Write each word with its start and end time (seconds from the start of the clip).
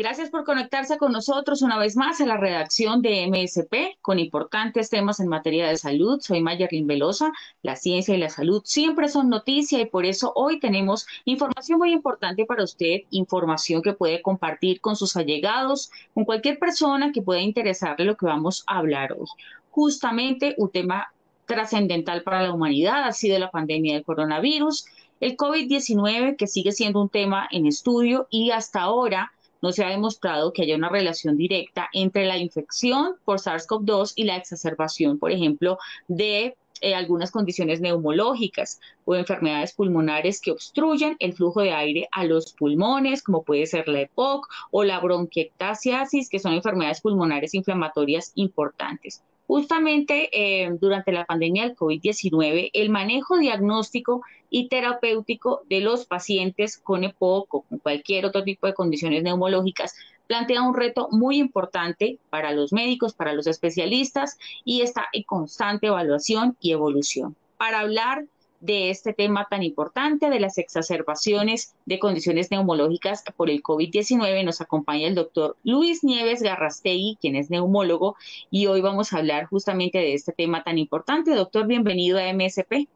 Gracias 0.00 0.30
por 0.30 0.44
conectarse 0.44 0.96
con 0.96 1.12
nosotros 1.12 1.60
una 1.60 1.76
vez 1.76 1.94
más 1.94 2.22
a 2.22 2.24
la 2.24 2.38
redacción 2.38 3.02
de 3.02 3.26
MSP 3.28 3.98
con 4.00 4.18
importantes 4.18 4.88
temas 4.88 5.20
en 5.20 5.28
materia 5.28 5.68
de 5.68 5.76
salud. 5.76 6.22
Soy 6.22 6.40
Mayerlin 6.40 6.86
Velosa. 6.86 7.30
La 7.60 7.76
ciencia 7.76 8.14
y 8.14 8.18
la 8.18 8.30
salud 8.30 8.62
siempre 8.64 9.10
son 9.10 9.28
noticia 9.28 9.78
y 9.78 9.84
por 9.84 10.06
eso 10.06 10.32
hoy 10.34 10.58
tenemos 10.58 11.06
información 11.26 11.78
muy 11.78 11.92
importante 11.92 12.46
para 12.46 12.64
usted, 12.64 13.00
información 13.10 13.82
que 13.82 13.92
puede 13.92 14.22
compartir 14.22 14.80
con 14.80 14.96
sus 14.96 15.16
allegados, 15.16 15.90
con 16.14 16.24
cualquier 16.24 16.58
persona 16.58 17.12
que 17.12 17.20
pueda 17.20 17.42
interesarle 17.42 18.06
lo 18.06 18.16
que 18.16 18.24
vamos 18.24 18.64
a 18.68 18.78
hablar 18.78 19.12
hoy. 19.12 19.26
Justamente 19.68 20.54
un 20.56 20.70
tema 20.70 21.12
trascendental 21.44 22.22
para 22.22 22.42
la 22.42 22.54
humanidad 22.54 23.04
ha 23.04 23.12
sido 23.12 23.38
la 23.38 23.50
pandemia 23.50 23.92
del 23.92 24.04
coronavirus, 24.04 24.86
el 25.20 25.36
COVID-19 25.36 26.36
que 26.36 26.46
sigue 26.46 26.72
siendo 26.72 27.02
un 27.02 27.10
tema 27.10 27.46
en 27.50 27.66
estudio 27.66 28.28
y 28.30 28.52
hasta 28.52 28.80
ahora 28.80 29.32
no 29.62 29.72
se 29.72 29.84
ha 29.84 29.88
demostrado 29.88 30.52
que 30.52 30.62
haya 30.62 30.76
una 30.76 30.88
relación 30.88 31.36
directa 31.36 31.88
entre 31.92 32.26
la 32.26 32.38
infección 32.38 33.16
por 33.24 33.38
SARS-CoV-2 33.38 34.12
y 34.16 34.24
la 34.24 34.36
exacerbación, 34.36 35.18
por 35.18 35.32
ejemplo, 35.32 35.78
de 36.08 36.56
eh, 36.82 36.94
algunas 36.94 37.30
condiciones 37.30 37.80
neumológicas 37.82 38.80
o 39.04 39.14
enfermedades 39.14 39.74
pulmonares 39.74 40.40
que 40.40 40.50
obstruyen 40.50 41.16
el 41.18 41.34
flujo 41.34 41.60
de 41.60 41.72
aire 41.72 42.08
a 42.10 42.24
los 42.24 42.54
pulmones, 42.54 43.22
como 43.22 43.42
puede 43.42 43.66
ser 43.66 43.86
la 43.88 44.00
EPOC 44.00 44.48
o 44.70 44.82
la 44.82 44.98
bronquiectasiasis, 44.98 46.30
que 46.30 46.38
son 46.38 46.54
enfermedades 46.54 47.02
pulmonares 47.02 47.54
inflamatorias 47.54 48.32
importantes. 48.34 49.22
Justamente 49.50 50.28
eh, 50.30 50.70
durante 50.80 51.10
la 51.10 51.24
pandemia 51.24 51.64
del 51.64 51.74
COVID-19, 51.74 52.70
el 52.72 52.88
manejo 52.88 53.36
diagnóstico 53.36 54.22
y 54.48 54.68
terapéutico 54.68 55.62
de 55.68 55.80
los 55.80 56.06
pacientes 56.06 56.78
con 56.78 57.02
EPOC 57.02 57.52
o 57.54 57.62
con 57.62 57.78
cualquier 57.78 58.26
otro 58.26 58.44
tipo 58.44 58.68
de 58.68 58.74
condiciones 58.74 59.24
neumológicas 59.24 59.96
plantea 60.28 60.62
un 60.62 60.76
reto 60.76 61.08
muy 61.10 61.38
importante 61.38 62.20
para 62.30 62.52
los 62.52 62.72
médicos, 62.72 63.12
para 63.12 63.32
los 63.32 63.48
especialistas 63.48 64.38
y 64.64 64.82
está 64.82 65.06
en 65.12 65.24
constante 65.24 65.88
evaluación 65.88 66.56
y 66.60 66.70
evolución. 66.70 67.34
Para 67.56 67.80
hablar 67.80 68.26
de 68.60 68.90
este 68.90 69.12
tema 69.12 69.46
tan 69.50 69.62
importante 69.62 70.28
de 70.28 70.38
las 70.38 70.58
exacerbaciones 70.58 71.74
de 71.86 71.98
condiciones 71.98 72.50
neumológicas 72.50 73.24
por 73.36 73.50
el 73.50 73.62
COVID-19 73.62 74.44
nos 74.44 74.60
acompaña 74.60 75.08
el 75.08 75.14
doctor 75.14 75.56
Luis 75.64 76.04
Nieves 76.04 76.42
Garrastegui, 76.42 77.18
quien 77.20 77.36
es 77.36 77.50
neumólogo, 77.50 78.16
y 78.50 78.66
hoy 78.66 78.82
vamos 78.82 79.12
a 79.12 79.18
hablar 79.18 79.46
justamente 79.46 79.98
de 79.98 80.14
este 80.14 80.32
tema 80.32 80.62
tan 80.62 80.78
importante. 80.78 81.34
Doctor, 81.34 81.66
bienvenido 81.66 82.18
a 82.18 82.32
MSP. 82.32 82.86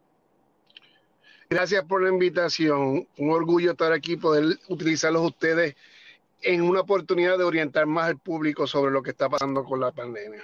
Gracias 1.49 1.85
por 1.85 2.03
la 2.03 2.11
invitación. 2.11 3.07
Un 3.17 3.31
orgullo 3.31 3.73
estar 3.73 3.93
aquí, 3.93 4.17
poder 4.17 4.59
utilizarlos 4.69 5.25
ustedes 5.25 5.77
en 6.43 6.63
una 6.63 6.81
oportunidad 6.81 7.39
de 7.39 7.45
orientar 7.45 7.87
más 7.87 8.07
al 8.07 8.19
público 8.19 8.67
sobre 8.67 8.93
lo 8.93 9.03
que 9.03 9.11
está 9.11 9.29
pasando 9.29 9.65
con 9.65 9.81
la 9.81 9.93
pandemia. 9.93 10.43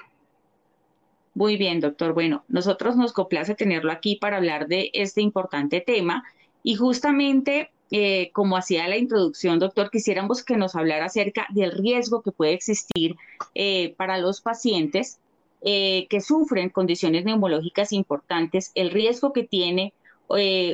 Muy 1.34 1.56
bien, 1.56 1.80
doctor. 1.80 2.12
Bueno, 2.12 2.44
nosotros 2.48 2.96
nos 2.96 3.12
complace 3.12 3.54
tenerlo 3.54 3.92
aquí 3.92 4.16
para 4.16 4.38
hablar 4.38 4.66
de 4.66 4.90
este 4.94 5.22
importante 5.22 5.80
tema 5.80 6.24
y 6.62 6.74
justamente 6.74 7.70
eh, 7.92 8.30
como 8.32 8.56
hacía 8.56 8.86
la 8.88 8.96
introducción, 8.96 9.58
doctor, 9.58 9.90
quisiéramos 9.90 10.44
que 10.44 10.56
nos 10.56 10.76
hablara 10.76 11.06
acerca 11.06 11.46
del 11.50 11.72
riesgo 11.72 12.22
que 12.22 12.30
puede 12.30 12.52
existir 12.52 13.16
eh, 13.54 13.94
para 13.96 14.18
los 14.18 14.40
pacientes 14.40 15.18
eh, 15.62 16.06
que 16.08 16.20
sufren 16.20 16.70
condiciones 16.70 17.24
neumológicas 17.24 17.92
importantes, 17.92 18.70
el 18.74 18.90
riesgo 18.90 19.32
que 19.32 19.44
tiene 19.44 19.92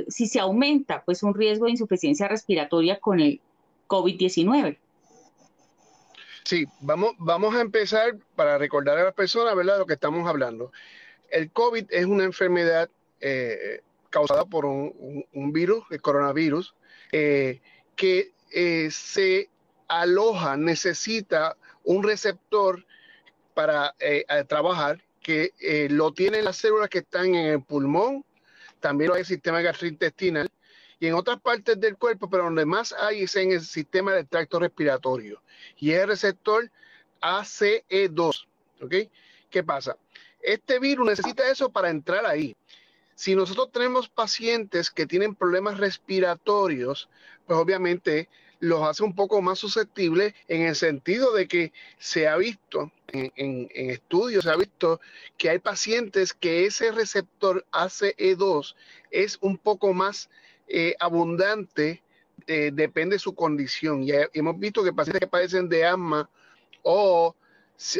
si 0.08 0.26
se 0.26 0.38
aumenta, 0.38 1.02
pues 1.06 1.22
un 1.22 1.32
riesgo 1.32 1.64
de 1.64 1.70
insuficiencia 1.70 2.28
respiratoria 2.28 3.00
con 3.00 3.20
el 3.20 3.40
COVID-19. 3.88 4.76
Sí, 6.46 6.64
vamos, 6.78 7.14
vamos 7.18 7.56
a 7.56 7.60
empezar 7.60 8.16
para 8.36 8.56
recordar 8.56 8.96
a 8.98 9.02
las 9.02 9.14
personas, 9.14 9.56
¿verdad?, 9.56 9.78
lo 9.78 9.86
que 9.86 9.94
estamos 9.94 10.28
hablando. 10.28 10.70
El 11.28 11.50
COVID 11.50 11.86
es 11.90 12.06
una 12.06 12.22
enfermedad 12.22 12.88
eh, 13.20 13.80
causada 14.10 14.44
por 14.44 14.64
un, 14.64 15.24
virus, 15.52 15.84
el 15.90 16.00
coronavirus, 16.00 16.76
eh, 17.10 17.60
que 17.96 18.30
eh, 18.52 18.90
se 18.92 19.50
aloja, 19.88 20.56
necesita 20.56 21.56
un 21.82 22.04
receptor 22.04 22.86
para 23.52 23.96
trabajar 24.46 25.02
que 25.20 25.50
lo 25.90 26.12
tienen 26.12 26.44
las 26.44 26.58
células 26.58 26.90
que 26.90 26.98
están 26.98 27.34
en 27.34 27.46
el 27.46 27.62
pulmón, 27.62 28.24
también 28.78 29.08
lo 29.08 29.14
hay 29.14 29.22
el 29.22 29.26
sistema 29.26 29.62
gastrointestinal 29.62 30.48
y 30.98 31.06
en 31.06 31.14
otras 31.14 31.40
partes 31.40 31.78
del 31.80 31.96
cuerpo, 31.96 32.28
pero 32.30 32.44
donde 32.44 32.64
más 32.64 32.92
hay 32.92 33.22
es 33.22 33.36
en 33.36 33.52
el 33.52 33.60
sistema 33.60 34.12
del 34.14 34.26
tracto 34.26 34.58
respiratorio 34.58 35.42
y 35.78 35.92
es 35.92 36.00
el 36.00 36.08
receptor 36.08 36.70
ACE2. 37.20 38.46
¿Ok? 38.82 38.94
¿Qué 39.50 39.62
pasa? 39.62 39.96
Este 40.40 40.78
virus 40.78 41.06
necesita 41.06 41.50
eso 41.50 41.70
para 41.70 41.90
entrar 41.90 42.24
ahí. 42.26 42.56
Si 43.14 43.34
nosotros 43.34 43.72
tenemos 43.72 44.08
pacientes 44.08 44.90
que 44.90 45.06
tienen 45.06 45.34
problemas 45.34 45.78
respiratorios, 45.78 47.08
pues 47.46 47.58
obviamente 47.58 48.28
los 48.60 48.82
hace 48.82 49.02
un 49.02 49.14
poco 49.14 49.42
más 49.42 49.58
susceptibles 49.58 50.34
en 50.48 50.62
el 50.62 50.76
sentido 50.76 51.32
de 51.32 51.46
que 51.46 51.72
se 51.98 52.28
ha 52.28 52.36
visto 52.36 52.90
en, 53.08 53.32
en, 53.36 53.68
estudios, 53.90 54.44
se 54.44 54.50
ha 54.50 54.56
visto 54.56 55.00
que 55.36 55.50
hay 55.50 55.58
pacientes 55.58 56.32
que 56.32 56.66
ese 56.66 56.90
receptor 56.92 57.66
ACE2 57.72 58.74
es 59.10 59.38
un 59.40 59.58
poco 59.58 59.92
más 59.92 60.30
eh, 60.68 60.94
abundante 60.98 62.02
eh, 62.46 62.70
depende 62.72 63.16
de 63.16 63.20
su 63.20 63.34
condición. 63.34 64.02
Y 64.02 64.12
hemos 64.32 64.58
visto 64.58 64.82
que 64.82 64.92
pacientes 64.92 65.20
que 65.20 65.26
padecen 65.26 65.68
de 65.68 65.84
asma 65.84 66.28
o 66.82 67.34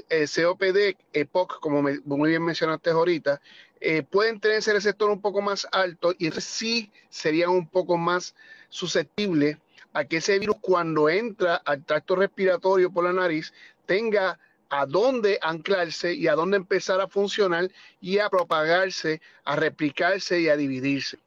eh, 0.08 0.26
COPD, 0.26 0.96
EPOC, 1.12 1.60
como 1.60 1.82
muy 1.82 2.30
bien 2.30 2.44
mencionaste 2.44 2.90
ahorita, 2.90 3.40
pueden 4.10 4.40
tener 4.40 4.56
ese 4.56 4.72
receptor 4.72 5.10
un 5.10 5.20
poco 5.20 5.42
más 5.42 5.68
alto 5.70 6.14
y 6.18 6.30
sí 6.32 6.90
serían 7.08 7.50
un 7.50 7.68
poco 7.68 7.96
más 7.96 8.34
susceptibles 8.68 9.58
a 9.92 10.04
que 10.04 10.16
ese 10.16 10.38
virus 10.38 10.56
cuando 10.60 11.08
entra 11.08 11.56
al 11.56 11.84
tracto 11.84 12.16
respiratorio 12.16 12.90
por 12.90 13.04
la 13.04 13.12
nariz 13.12 13.52
tenga 13.84 14.38
a 14.68 14.86
dónde 14.86 15.38
anclarse 15.42 16.14
y 16.14 16.26
a 16.28 16.34
dónde 16.34 16.56
empezar 16.56 17.00
a 17.00 17.08
funcionar 17.08 17.70
y 18.00 18.18
a 18.18 18.28
propagarse, 18.28 19.20
a 19.44 19.56
replicarse 19.56 20.40
y 20.40 20.48
a 20.48 20.56
dividirse. 20.56 21.18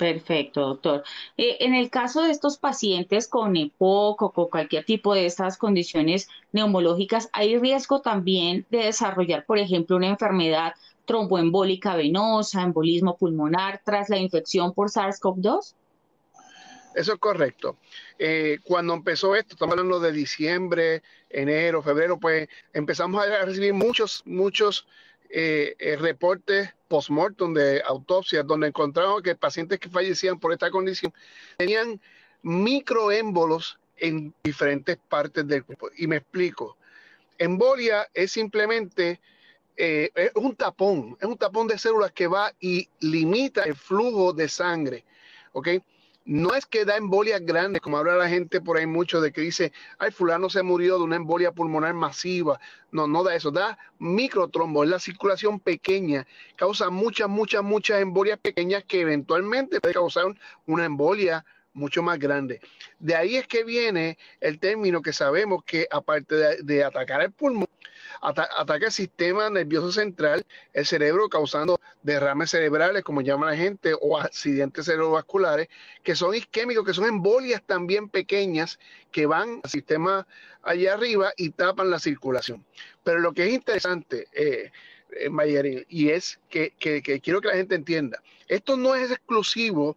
Perfecto, 0.00 0.62
doctor. 0.62 1.04
Eh, 1.36 1.58
en 1.60 1.74
el 1.74 1.90
caso 1.90 2.22
de 2.22 2.30
estos 2.30 2.56
pacientes 2.56 3.28
con 3.28 3.54
EPOC 3.54 4.22
o 4.22 4.32
con 4.32 4.48
cualquier 4.48 4.86
tipo 4.86 5.12
de 5.14 5.26
estas 5.26 5.58
condiciones 5.58 6.26
neumológicas, 6.52 7.28
¿hay 7.34 7.58
riesgo 7.58 8.00
también 8.00 8.64
de 8.70 8.78
desarrollar, 8.78 9.44
por 9.44 9.58
ejemplo, 9.58 9.96
una 9.96 10.08
enfermedad 10.08 10.72
tromboembólica 11.04 11.96
venosa, 11.96 12.62
embolismo 12.62 13.18
pulmonar 13.18 13.82
tras 13.84 14.08
la 14.08 14.16
infección 14.16 14.72
por 14.72 14.88
SARS-CoV-2? 14.88 15.74
Eso 16.94 17.12
es 17.12 17.18
correcto. 17.18 17.76
Eh, 18.18 18.56
cuando 18.64 18.94
empezó 18.94 19.36
esto, 19.36 19.52
estamos 19.52 19.74
hablando 19.74 20.00
de 20.00 20.12
diciembre, 20.12 21.02
enero, 21.28 21.82
febrero, 21.82 22.18
pues 22.18 22.48
empezamos 22.72 23.22
a 23.22 23.44
recibir 23.44 23.74
muchos, 23.74 24.22
muchos 24.24 24.86
eh, 25.28 25.74
reportes 26.00 26.70
post-mortem 26.90 27.54
de 27.54 27.80
autopsias 27.86 28.44
donde 28.44 28.66
encontramos 28.66 29.22
que 29.22 29.36
pacientes 29.36 29.78
que 29.78 29.88
fallecían 29.88 30.40
por 30.40 30.52
esta 30.52 30.70
condición 30.70 31.14
tenían 31.56 32.00
microémbolos 32.42 33.78
en 33.96 34.34
diferentes 34.42 34.98
partes 35.08 35.46
del 35.46 35.64
cuerpo. 35.64 35.88
Y 35.96 36.08
me 36.08 36.16
explico. 36.16 36.76
Embolia 37.38 38.08
es 38.12 38.32
simplemente 38.32 39.20
eh, 39.76 40.10
es 40.14 40.32
un 40.34 40.56
tapón, 40.56 41.16
es 41.20 41.26
un 41.26 41.38
tapón 41.38 41.68
de 41.68 41.78
células 41.78 42.10
que 42.10 42.26
va 42.26 42.52
y 42.60 42.88
limita 42.98 43.62
el 43.62 43.76
flujo 43.76 44.32
de 44.32 44.48
sangre. 44.48 45.04
¿ok?, 45.52 45.68
no 46.30 46.54
es 46.54 46.64
que 46.64 46.84
da 46.84 46.96
embolias 46.96 47.44
grandes, 47.44 47.82
como 47.82 47.96
habla 47.98 48.14
la 48.14 48.28
gente 48.28 48.60
por 48.60 48.76
ahí 48.76 48.86
mucho 48.86 49.20
de 49.20 49.32
que 49.32 49.40
dice, 49.40 49.72
ay, 49.98 50.12
fulano 50.12 50.48
se 50.48 50.62
murió 50.62 50.96
de 50.96 51.02
una 51.02 51.16
embolia 51.16 51.50
pulmonar 51.50 51.92
masiva. 51.92 52.60
No, 52.92 53.08
no 53.08 53.24
da 53.24 53.34
eso, 53.34 53.50
da 53.50 53.76
microtrombo, 53.98 54.84
es 54.84 54.90
la 54.90 55.00
circulación 55.00 55.58
pequeña, 55.58 56.28
causa 56.54 56.88
muchas, 56.88 57.28
muchas, 57.28 57.64
muchas 57.64 58.00
embolias 58.00 58.38
pequeñas 58.38 58.84
que 58.84 59.00
eventualmente 59.00 59.80
puede 59.80 59.94
causar 59.94 60.26
una 60.66 60.84
embolia 60.84 61.44
mucho 61.72 62.02
más 62.02 62.18
grande. 62.18 62.60
De 62.98 63.14
ahí 63.14 63.36
es 63.36 63.46
que 63.46 63.64
viene 63.64 64.18
el 64.40 64.58
término 64.58 65.02
que 65.02 65.12
sabemos 65.12 65.64
que 65.64 65.86
aparte 65.90 66.62
de, 66.62 66.84
atacar 66.84 67.22
el 67.22 67.32
pulmón, 67.32 67.68
ataca 68.20 68.86
el 68.86 68.92
sistema 68.92 69.48
nervioso 69.50 69.92
central, 69.92 70.44
el 70.72 70.86
cerebro 70.86 71.28
causando 71.28 71.80
derrames 72.02 72.50
cerebrales, 72.50 73.04
como 73.04 73.20
llama 73.20 73.50
la 73.50 73.56
gente, 73.56 73.94
o 74.00 74.18
accidentes 74.18 74.86
cerebrovasculares, 74.86 75.68
que 76.02 76.16
son 76.16 76.34
isquémicos, 76.34 76.84
que 76.84 76.94
son 76.94 77.06
embolias 77.06 77.62
también 77.64 78.08
pequeñas 78.08 78.78
que 79.10 79.26
van 79.26 79.60
al 79.62 79.70
sistema 79.70 80.26
allá 80.62 80.94
arriba 80.94 81.32
y 81.36 81.50
tapan 81.50 81.90
la 81.90 81.98
circulación. 81.98 82.64
Pero 83.04 83.20
lo 83.20 83.32
que 83.32 83.46
es 83.46 83.52
interesante, 83.52 84.26
eh, 84.32 84.70
eh 85.12 85.84
y 85.88 86.10
es 86.10 86.38
que 86.48 86.72
quiero 87.22 87.40
que 87.40 87.48
la 87.48 87.54
gente 87.54 87.74
entienda, 87.74 88.22
esto 88.48 88.76
no 88.76 88.94
es 88.94 89.10
exclusivo 89.10 89.96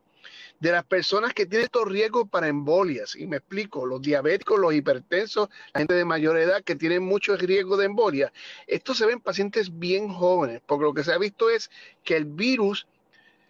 de 0.60 0.72
las 0.72 0.86
personas 0.86 1.34
que 1.34 1.46
tienen 1.46 1.66
estos 1.66 1.86
riesgos 1.86 2.30
para 2.30 2.48
embolias. 2.48 3.16
Y 3.16 3.28
me 3.28 3.38
explico, 3.38 3.86
los 3.86 4.02
diabéticos, 4.02 4.60
los 4.60 4.74
hipertensos, 4.74 5.50
la 5.74 5.80
gente 5.80 5.94
de 5.94 6.06
mayor 6.06 6.38
edad 6.38 6.64
que 6.64 6.76
tienen 6.76 7.04
mucho 7.04 7.36
riesgo 7.36 7.78
de 7.78 7.86
embolia. 7.86 8.32
Esto 8.68 8.94
se 8.94 9.06
ve 9.06 9.14
en 9.14 9.20
pacientes 9.20 9.78
bien 9.78 10.08
jóvenes, 10.08 10.62
porque 10.66 10.86
lo 10.86 10.94
que 10.94 11.04
se 11.04 11.12
ha 11.12 11.18
visto 11.18 11.50
es 11.50 11.70
que 12.04 12.16
el 12.16 12.26
virus 12.26 12.88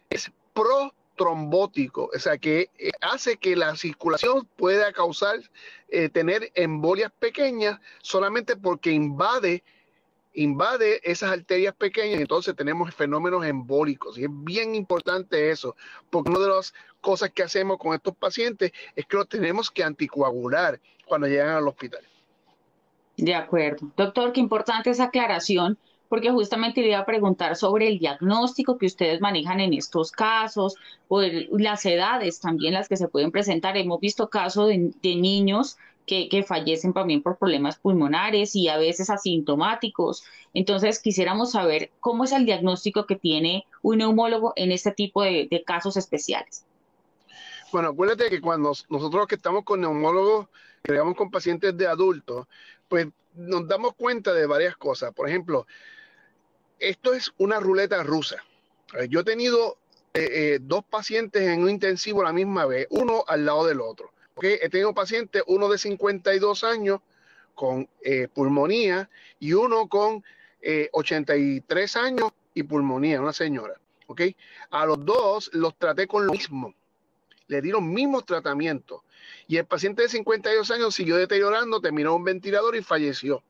es 0.09 0.31
protrombótico, 0.53 2.09
o 2.13 2.19
sea, 2.19 2.38
que 2.38 2.69
eh, 2.77 2.91
hace 3.01 3.38
que 3.38 3.55
la 3.55 3.75
circulación 3.75 4.47
pueda 4.55 4.91
causar, 4.94 5.39
eh, 5.89 6.09
tener 6.09 6.51
embolias 6.55 7.11
pequeñas 7.19 7.79
solamente 8.01 8.55
porque 8.55 8.91
invade 8.91 9.63
invade 10.33 11.00
esas 11.03 11.31
arterias 11.31 11.75
pequeñas 11.75 12.19
entonces 12.19 12.56
tenemos 12.56 12.94
fenómenos 12.94 13.45
embólicos. 13.45 14.18
Y 14.18 14.24
es 14.24 14.30
bien 14.31 14.75
importante 14.75 15.51
eso, 15.51 15.75
porque 16.09 16.31
una 16.31 16.39
de 16.39 16.50
las 16.50 16.74
cosas 17.01 17.30
que 17.31 17.44
hacemos 17.44 17.77
con 17.77 17.94
estos 17.94 18.15
pacientes 18.15 18.71
es 18.95 19.06
que 19.06 19.18
los 19.18 19.27
tenemos 19.27 19.69
que 19.69 19.83
anticoagular 19.83 20.80
cuando 21.06 21.27
llegan 21.27 21.50
al 21.50 21.68
hospital. 21.68 22.01
De 23.18 23.35
acuerdo. 23.35 23.91
Doctor, 23.95 24.33
qué 24.33 24.39
importante 24.39 24.89
esa 24.89 25.06
aclaración, 25.06 25.77
porque 26.09 26.31
justamente 26.31 26.81
le 26.81 26.89
iba 26.89 27.00
a 27.00 27.06
preguntar 27.06 27.56
sobre 27.56 27.88
el 27.88 28.00
diagnóstico 28.00 28.77
que 28.77 28.88
ustedes 28.88 29.21
manejan 29.21 29.59
en 29.59 29.74
estos 29.74 30.12
casos, 30.12 30.75
o 31.07 31.21
las 31.21 31.86
edades 31.86 32.39
también 32.39 32.74
las 32.74 32.88
que 32.88 32.97
se 32.97 33.07
pueden 33.07 33.31
presentar. 33.31 33.77
Hemos 33.77 34.00
visto 34.00 34.29
casos 34.29 34.69
de 34.69 35.15
niños 35.15 35.77
que, 36.05 36.44
fallecen 36.47 36.94
también 36.94 37.21
por 37.21 37.38
problemas 37.38 37.77
pulmonares 37.77 38.55
y 38.55 38.67
a 38.67 38.77
veces 38.77 39.09
asintomáticos. 39.09 40.23
Entonces, 40.53 41.00
quisiéramos 41.00 41.51
saber 41.51 41.91
cómo 42.00 42.25
es 42.25 42.31
el 42.31 42.45
diagnóstico 42.45 43.05
que 43.05 43.15
tiene 43.15 43.65
un 43.81 44.00
neumólogo 44.00 44.53
en 44.55 44.71
este 44.71 44.91
tipo 44.91 45.23
de, 45.23 45.63
casos 45.65 45.97
especiales. 45.97 46.65
Bueno, 47.71 47.89
acuérdate 47.89 48.29
que 48.29 48.41
cuando 48.41 48.73
nosotros 48.89 49.27
que 49.27 49.35
estamos 49.35 49.63
con 49.63 49.81
neumólogos, 49.81 50.47
creamos 50.81 51.15
con 51.15 51.31
pacientes 51.31 51.75
de 51.77 51.88
adultos, 51.88 52.47
pues 52.88 53.07
nos 53.35 53.67
damos 53.67 53.94
cuenta 53.95 54.33
de 54.33 54.45
varias 54.45 54.75
cosas. 54.75 55.13
Por 55.13 55.27
ejemplo, 55.27 55.65
esto 56.79 57.13
es 57.13 57.33
una 57.38 57.59
ruleta 57.59 58.03
rusa. 58.03 58.38
Yo 59.09 59.21
he 59.21 59.23
tenido 59.23 59.77
eh, 60.13 60.29
eh, 60.31 60.59
dos 60.61 60.83
pacientes 60.85 61.41
en 61.41 61.63
un 61.63 61.69
intensivo 61.69 62.21
la 62.21 62.33
misma 62.33 62.65
vez, 62.67 62.85
uno 62.91 63.23
al 63.27 63.45
lado 63.45 63.65
del 63.65 63.81
otro. 63.81 64.12
He 64.41 64.69
tenido 64.69 64.94
pacientes, 64.94 65.44
uno 65.47 65.69
de 65.69 65.77
52 65.77 66.63
años 66.63 67.01
con 67.53 67.88
eh, 68.01 68.27
pulmonía 68.27 69.09
y 69.39 69.53
uno 69.53 69.88
con 69.88 70.24
83 70.91 71.95
eh, 71.95 72.00
años 72.00 72.31
y 72.53 72.63
pulmonía, 72.63 73.21
una 73.21 73.33
señora. 73.33 73.75
¿okay? 74.07 74.35
A 74.71 74.85
los 74.85 75.03
dos 75.06 75.50
los 75.53 75.77
traté 75.77 76.07
con 76.07 76.25
lo 76.25 76.33
mismo. 76.33 76.74
Le 77.47 77.62
dieron 77.62 77.91
mismos 77.91 78.25
tratamientos. 78.25 79.01
Y 79.47 79.57
el 79.57 79.65
paciente 79.65 80.03
de 80.03 80.09
52 80.09 80.71
años 80.71 80.95
siguió 80.95 81.18
deteriorando, 81.18 81.81
terminó 81.81 82.15
un 82.15 82.24
ventilador 82.24 82.75
y 82.75 82.81
falleció. 82.81 83.44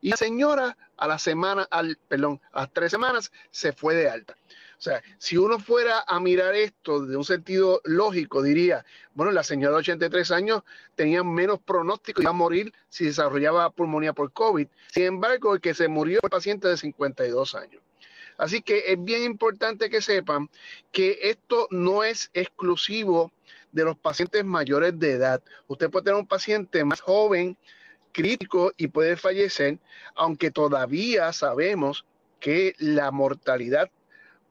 Y 0.00 0.10
la 0.10 0.16
señora 0.16 0.76
a 0.96 1.08
la 1.08 1.18
semana, 1.18 1.66
al, 1.70 1.96
perdón, 2.08 2.40
a 2.52 2.62
las 2.62 2.72
tres 2.72 2.90
semanas 2.90 3.32
se 3.50 3.72
fue 3.72 3.94
de 3.94 4.08
alta. 4.08 4.36
O 4.78 4.80
sea, 4.80 5.02
si 5.18 5.36
uno 5.36 5.58
fuera 5.58 6.04
a 6.06 6.20
mirar 6.20 6.54
esto 6.54 7.04
de 7.04 7.16
un 7.16 7.24
sentido 7.24 7.80
lógico, 7.84 8.42
diría, 8.42 8.84
bueno, 9.12 9.32
la 9.32 9.42
señora 9.42 9.72
de 9.72 9.80
83 9.80 10.30
años 10.30 10.62
tenía 10.94 11.24
menos 11.24 11.58
pronóstico, 11.58 12.22
iba 12.22 12.30
a 12.30 12.34
morir 12.34 12.72
si 12.88 13.06
desarrollaba 13.06 13.70
pulmonía 13.70 14.12
por 14.12 14.32
COVID. 14.32 14.68
Sin 14.92 15.02
embargo, 15.02 15.54
el 15.54 15.60
que 15.60 15.74
se 15.74 15.88
murió 15.88 16.20
fue 16.20 16.28
el 16.28 16.30
paciente 16.30 16.68
de 16.68 16.76
52 16.76 17.56
años. 17.56 17.82
Así 18.36 18.62
que 18.62 18.84
es 18.92 19.02
bien 19.02 19.24
importante 19.24 19.90
que 19.90 20.00
sepan 20.00 20.48
que 20.92 21.18
esto 21.22 21.66
no 21.72 22.04
es 22.04 22.30
exclusivo 22.32 23.32
de 23.72 23.82
los 23.82 23.98
pacientes 23.98 24.44
mayores 24.44 24.96
de 24.96 25.10
edad. 25.10 25.42
Usted 25.66 25.90
puede 25.90 26.04
tener 26.04 26.20
un 26.20 26.28
paciente 26.28 26.84
más 26.84 27.00
joven, 27.00 27.56
crítico 28.12 28.72
y 28.76 28.86
puede 28.86 29.16
fallecer, 29.16 29.80
aunque 30.14 30.52
todavía 30.52 31.32
sabemos 31.32 32.04
que 32.38 32.76
la 32.78 33.10
mortalidad 33.10 33.90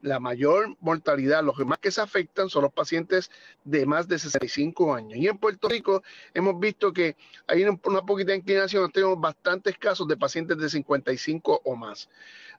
la 0.01 0.19
mayor 0.19 0.75
mortalidad, 0.79 1.43
los 1.43 1.57
más 1.59 1.79
que 1.79 1.91
se 1.91 2.01
afectan 2.01 2.49
son 2.49 2.63
los 2.63 2.73
pacientes 2.73 3.31
de 3.63 3.85
más 3.85 4.07
de 4.07 4.19
65 4.19 4.93
años. 4.93 5.17
Y 5.17 5.27
en 5.27 5.37
Puerto 5.37 5.67
Rico 5.67 6.03
hemos 6.33 6.59
visto 6.59 6.93
que 6.93 7.15
hay 7.47 7.63
una, 7.63 8.01
poquita 8.01 8.35
inclinación, 8.35 8.91
tenemos 8.91 9.19
bastantes 9.19 9.77
casos 9.77 10.07
de 10.07 10.17
pacientes 10.17 10.57
de 10.57 10.69
55 10.69 11.61
o 11.63 11.75
más. 11.75 12.09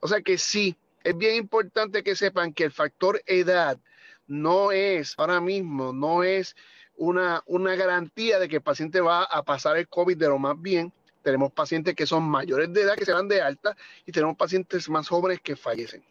O 0.01 0.09
sea 0.09 0.21
que 0.21 0.39
sí, 0.39 0.77
es 1.05 1.17
bien 1.17 1.37
importante 1.37 2.03
que 2.03 2.17
sepan 2.17 2.53
que 2.53 2.65
el 2.65 2.73
factor 2.73 3.23
edad 3.27 3.79
no 4.27 4.73
es, 4.73 5.15
ahora 5.17 5.41
mismo, 5.41 5.93
no 5.93 6.23
es 6.23 6.57
una, 6.97 7.43
una 7.47 7.77
garantía 7.77 8.39
de 8.39 8.49
que 8.49 8.57
el 8.57 8.63
paciente 8.63 9.01
va 9.01 9.23
a 9.23 9.43
pasar 9.43 9.77
el 9.77 9.89
COVID 9.89 10.17
de 10.17 10.29
lo 10.29 10.39
más 10.39 10.61
bien. 10.61 10.93
Tenemos 11.23 11.53
pacientes 11.53 11.95
que 11.95 12.07
son 12.07 12.25
mayores 12.25 12.73
de 12.73 12.83
edad 12.83 12.97
que 12.97 13.05
se 13.05 13.13
van 13.13 13.29
de 13.29 13.41
alta 13.41 13.77
y 14.07 14.13
tenemos 14.13 14.37
pacientes 14.37 14.89
más 14.89 15.09
jóvenes 15.09 15.41
que 15.41 15.57
fallecen. 15.57 16.03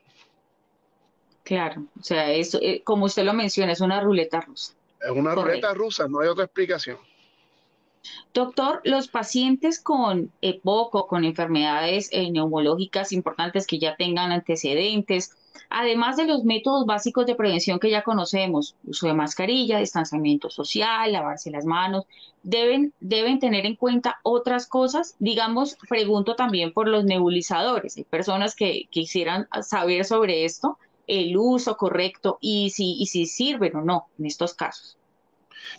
Claro, 1.47 1.85
o 1.97 2.03
sea, 2.03 2.29
es, 2.33 2.55
eh, 2.55 2.81
como 2.83 3.05
usted 3.05 3.23
lo 3.23 3.33
menciona, 3.33 3.71
es 3.71 3.79
una 3.79 4.01
ruleta 4.01 4.41
rusa. 4.41 4.73
Es 4.99 5.11
una 5.11 5.33
ruleta 5.33 5.73
rusa, 5.73 6.05
no 6.05 6.19
hay 6.19 6.27
otra 6.27 6.43
explicación. 6.43 6.97
Doctor, 8.33 8.81
los 8.83 9.07
pacientes 9.07 9.79
con 9.79 10.29
EPOC 10.41 11.07
con 11.07 11.23
enfermedades 11.23 12.09
eh, 12.11 12.29
neumológicas 12.31 13.13
importantes 13.13 13.65
que 13.65 13.79
ya 13.79 13.95
tengan 13.95 14.33
antecedentes, 14.33 15.37
además 15.69 16.17
de 16.17 16.25
los 16.25 16.43
métodos 16.43 16.85
básicos 16.85 17.25
de 17.25 17.35
prevención 17.35 17.79
que 17.79 17.91
ya 17.91 18.01
conocemos, 18.01 18.75
uso 18.83 19.07
de 19.07 19.13
mascarilla, 19.13 19.79
distanciamiento 19.79 20.49
social, 20.49 21.13
lavarse 21.13 21.49
las 21.49 21.63
manos, 21.63 22.03
deben, 22.43 22.93
deben 22.99 23.39
tener 23.39 23.65
en 23.65 23.77
cuenta 23.77 24.19
otras 24.23 24.67
cosas. 24.67 25.15
Digamos, 25.19 25.77
pregunto 25.87 26.35
también 26.35 26.73
por 26.73 26.89
los 26.89 27.05
nebulizadores. 27.05 27.95
Hay 27.95 28.03
personas 28.03 28.53
que 28.53 28.87
quisieran 28.89 29.47
saber 29.61 30.03
sobre 30.03 30.43
esto 30.43 30.77
el 31.07 31.35
uso 31.37 31.77
correcto 31.77 32.37
y 32.41 32.69
si, 32.69 32.97
y 32.99 33.07
si 33.07 33.25
sirven 33.25 33.75
o 33.75 33.81
no 33.81 34.09
en 34.19 34.25
estos 34.25 34.53
casos. 34.53 34.97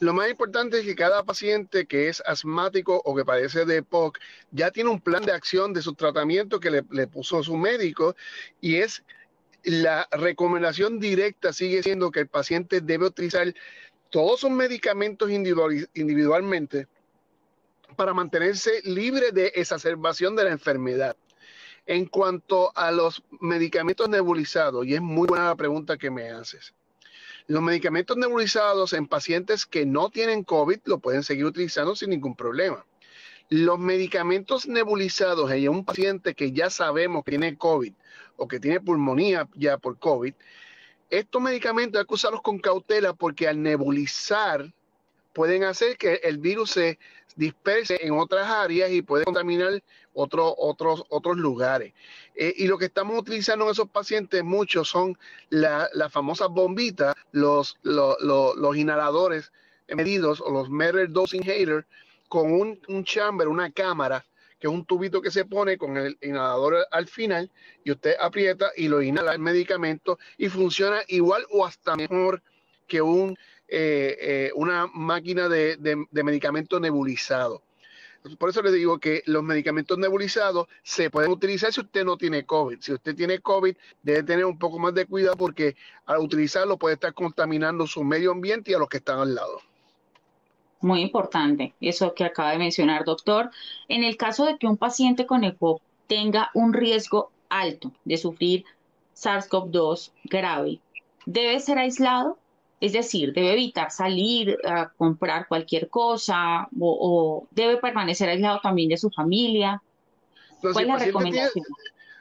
Lo 0.01 0.13
más 0.13 0.29
importante 0.29 0.81
es 0.81 0.85
que 0.85 0.95
cada 0.95 1.23
paciente 1.23 1.87
que 1.87 2.09
es 2.09 2.23
asmático 2.27 3.01
o 3.05 3.15
que 3.15 3.25
padece 3.25 3.65
de 3.65 3.77
EPOC 3.77 4.19
ya 4.51 4.71
tiene 4.71 4.91
un 4.91 5.01
plan 5.01 5.25
de 5.25 5.33
acción 5.33 5.73
de 5.73 5.83
su 5.83 5.95
tratamiento 5.95 6.61
que 6.61 6.71
le, 6.71 6.85
le 6.91 7.07
puso 7.07 7.43
su 7.43 7.57
médico 7.57 8.17
y 8.61 8.77
es 8.77 9.03
la 9.65 10.09
recomendación 10.13 10.99
directa 10.99 11.53
sigue 11.53 11.83
siendo 11.83 12.11
que 12.11 12.21
el 12.21 12.29
paciente 12.29 12.81
debe 12.81 13.07
utilizar 13.07 13.53
todos 14.11 14.41
sus 14.41 14.51
medicamentos 14.51 15.31
individualmente 15.31 16.87
para 17.97 18.15
mantenerse 18.15 18.81
libre 18.85 19.33
de 19.33 19.49
exacerbación 19.57 20.37
de 20.37 20.45
la 20.45 20.51
enfermedad. 20.51 21.17
En 21.89 22.05
cuanto 22.05 22.71
a 22.77 22.91
los 22.93 23.25
medicamentos 23.41 24.11
nebulizados, 24.11 24.87
y 24.87 24.95
es 24.95 25.01
muy 25.01 25.27
buena 25.27 25.47
la 25.47 25.57
pregunta 25.57 25.97
que 25.97 26.11
me 26.11 26.29
haces. 26.29 26.75
Los 27.47 27.63
medicamentos 27.63 28.19
nebulizados 28.19 28.93
en 28.93 29.07
pacientes 29.07 29.65
que 29.65 29.87
no 29.87 30.11
tienen 30.11 30.45
COVID 30.45 30.81
lo 30.85 30.99
pueden 30.99 31.23
seguir 31.23 31.47
utilizando 31.47 31.97
sin 31.97 32.11
ningún 32.11 32.37
problema. 32.37 32.85
Los 33.49 33.79
medicamentos 33.79 34.69
nebulizados 34.69 35.51
en 35.51 35.71
un 35.71 35.87
paciente 35.87 36.35
que 36.35 36.53
ya 36.53 36.69
sabemos 36.69 37.25
que 37.25 37.31
tiene 37.31 37.57
COVID 37.57 37.95
o 38.37 38.47
que 38.47 38.61
tiene 38.61 38.81
pulmonía 38.81 39.49
ya 39.55 39.79
por 39.79 39.99
COVID, 39.99 40.35
estos 41.09 41.41
medicamentos 41.41 41.99
hay 41.99 42.07
que 42.07 42.15
usarlos 42.15 42.43
con 42.43 42.59
cautela 42.59 43.15
porque 43.15 43.49
al 43.49 43.63
nebulizar 43.63 44.75
pueden 45.39 45.63
hacer 45.63 45.97
que 45.97 46.15
el 46.25 46.39
virus 46.39 46.73
se 46.73 46.99
disperse 47.37 48.05
en 48.05 48.13
otras 48.13 48.51
áreas 48.51 48.91
y 48.91 49.03
puede 49.03 49.25
contaminar 49.25 49.85
otros 50.13 50.53
otros, 50.57 51.05
otros 51.11 51.37
lugares. 51.37 51.95
Eh, 52.35 52.55
y 52.57 52.67
lo 52.67 52.77
que 52.77 52.87
estamos 52.87 53.17
utilizando 53.21 53.65
en 53.65 53.71
esos 53.71 53.89
pacientes, 53.89 54.43
muchos 54.43 54.89
son 54.89 55.17
las 55.49 56.11
famosas 56.11 56.49
bombitas, 56.49 57.15
los, 57.31 57.79
los, 57.85 58.77
inhaladores 58.77 59.53
medidos 59.87 60.41
o 60.41 60.51
los 60.51 60.71
meter 60.71 61.09
dose 61.09 61.37
inhaler 61.37 61.87
con 62.29 62.51
un, 62.53 62.81
un 62.89 63.05
chamber, 63.05 63.47
una 63.47 63.71
cámara, 63.71 64.27
que 64.59 64.67
es 64.67 64.73
un 64.73 64.85
tubito 64.85 65.23
que 65.23 65.31
se 65.31 65.45
pone 65.45 65.79
con 65.79 65.97
el 65.99 66.19
inhalador 66.21 66.85
al 66.91 67.07
final 67.07 67.49
y 67.85 67.93
usted 67.93 68.17
aprieta 68.19 68.73
y 68.77 68.89
lo 68.89 69.03
inhala 69.03 69.35
el 69.35 69.39
medicamento 69.39 70.19
y 70.37 70.49
funciona 70.49 70.99
igual 71.07 71.47
o 71.53 71.65
hasta 71.65 71.95
mejor 71.95 72.43
que 72.89 73.01
un 73.01 73.39
una 74.55 74.87
máquina 74.87 75.49
de, 75.49 75.77
de 75.77 76.25
medicamento 76.25 76.81
nebulizado. 76.81 77.63
Por 78.37 78.51
eso 78.51 78.63
le 78.63 78.73
digo 78.73 78.99
que 78.99 79.23
los 79.27 79.43
medicamentos 79.43 79.97
nebulizados 79.97 80.67
se 80.83 81.09
pueden 81.09 81.31
utilizar 81.31 81.73
si 81.73 81.81
usted 81.81 82.05
no 82.05 82.17
tiene 82.17 82.45
COVID. 82.45 82.79
Si 82.81 82.93
usted 82.93 83.15
tiene 83.15 83.39
COVID, 83.39 83.77
debe 84.03 84.23
tener 84.25 84.45
un 84.45 84.59
poco 84.59 84.79
más 84.79 84.93
de 84.95 85.07
cuidado 85.07 85.37
porque 85.37 85.77
al 86.05 86.19
utilizarlo 86.19 86.79
puede 86.79 86.95
estar 86.95 87.15
contaminando 87.15 87.87
su 87.87 88.03
medio 88.03 88.33
ambiente 88.33 88.73
y 88.73 88.75
a 88.75 88.79
los 88.79 88.89
que 88.89 88.99
están 88.99 89.21
al 89.21 89.35
lado. 89.35 89.61
Muy 90.81 91.01
importante, 91.01 91.75
eso 91.81 92.15
que 92.15 92.25
acaba 92.25 92.53
de 92.53 92.59
mencionar, 92.59 93.05
doctor. 93.05 93.51
En 93.89 94.05
el 94.05 94.17
caso 94.17 94.45
de 94.45 94.59
que 94.59 94.67
un 94.67 94.77
paciente 94.77 95.27
con 95.27 95.45
EPOC 95.45 95.81
tenga 96.07 96.51
un 96.55 96.73
riesgo 96.73 97.31
alto 97.49 97.93
de 98.05 98.17
sufrir 98.17 98.65
SARS-CoV-2 99.15 100.13
grave, 100.25 100.81
¿debe 101.25 101.59
ser 101.61 101.79
aislado? 101.79 102.39
Es 102.81 102.93
decir, 102.93 103.33
debe 103.33 103.53
evitar 103.55 103.91
salir 103.91 104.57
a 104.65 104.91
comprar 104.91 105.49
cualquier 105.49 105.89
cosa 105.89 106.69
o, 106.79 107.47
debe 107.51 107.79
permanecer 107.79 108.29
aislado 108.29 108.61
también 108.61 108.89
de 108.89 108.97
su 108.97 109.11
familia. 109.11 109.83
¿Cuál 110.61 110.85
es 110.85 110.87
la 110.87 110.99
recomendación? 110.99 111.65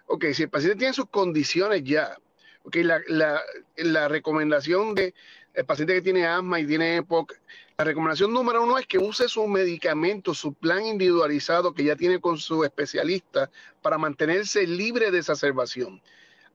ok, 0.08 0.26
si 0.34 0.44
el 0.44 0.50
paciente 0.50 0.80
tiene 0.80 0.94
sus 0.94 1.10
condiciones 1.10 1.84
ya, 1.84 2.18
ok, 2.64 2.76
la, 2.78 3.00
la, 3.08 3.42
la 3.76 4.08
recomendación 4.08 4.96
de 4.96 5.14
el 5.54 5.66
paciente 5.66 5.96
que 5.96 6.02
tiene 6.02 6.26
asma 6.26 6.60
y 6.60 6.68
tiene 6.68 6.98
EPOC, 6.98 7.34
la 7.78 7.84
recomendación 7.84 8.34
número 8.34 8.64
uno 8.64 8.78
es 8.78 8.88
que 8.88 8.98
use 8.98 9.28
su 9.28 9.48
medicamento, 9.48 10.34
su 10.34 10.54
plan 10.54 10.86
individualizado 10.86 11.74
que 11.74 11.84
ya 11.84 11.96
tiene 11.96 12.20
con 12.20 12.38
su 12.38 12.64
especialista 12.64 13.50
para 13.82 13.98
mantenerse 13.98 14.66
libre 14.66 15.12
de 15.12 15.20
exacerbación 15.20 16.02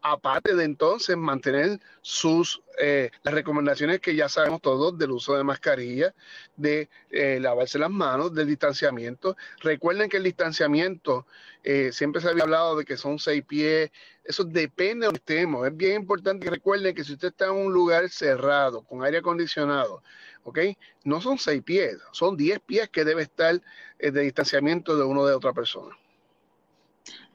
aparte 0.02 0.54
de 0.54 0.64
entonces 0.64 1.16
mantener 1.16 1.80
sus 2.00 2.62
eh, 2.80 3.10
las 3.22 3.34
recomendaciones 3.34 4.00
que 4.00 4.16
ya 4.16 4.28
sabemos 4.28 4.60
todos 4.62 4.98
del 4.98 5.12
uso 5.12 5.36
de 5.36 5.44
mascarilla, 5.44 6.14
de 6.56 6.88
eh, 7.10 7.38
lavarse 7.40 7.78
las 7.78 7.90
manos, 7.90 8.34
del 8.34 8.48
distanciamiento. 8.48 9.36
Recuerden 9.60 10.08
que 10.08 10.16
el 10.16 10.24
distanciamiento, 10.24 11.26
eh, 11.62 11.92
siempre 11.92 12.20
se 12.20 12.28
había 12.28 12.44
hablado 12.44 12.76
de 12.76 12.84
que 12.84 12.96
son 12.96 13.18
seis 13.18 13.44
pies, 13.44 13.90
eso 14.24 14.44
depende 14.44 15.00
de 15.00 15.06
donde 15.06 15.18
estemos. 15.18 15.66
Es 15.66 15.76
bien 15.76 16.02
importante 16.02 16.44
que 16.44 16.50
recuerden 16.50 16.94
que 16.94 17.04
si 17.04 17.12
usted 17.12 17.28
está 17.28 17.46
en 17.46 17.52
un 17.52 17.72
lugar 17.72 18.08
cerrado, 18.08 18.82
con 18.82 19.04
aire 19.04 19.18
acondicionado, 19.18 20.02
¿ok? 20.44 20.58
No 21.04 21.20
son 21.20 21.38
seis 21.38 21.62
pies, 21.62 21.98
son 22.12 22.36
diez 22.36 22.58
pies 22.60 22.88
que 22.88 23.04
debe 23.04 23.22
estar 23.22 23.60
de 23.98 24.20
distanciamiento 24.20 24.96
de 24.96 25.04
uno 25.04 25.24
de 25.26 25.34
otra 25.34 25.52
persona. 25.52 25.96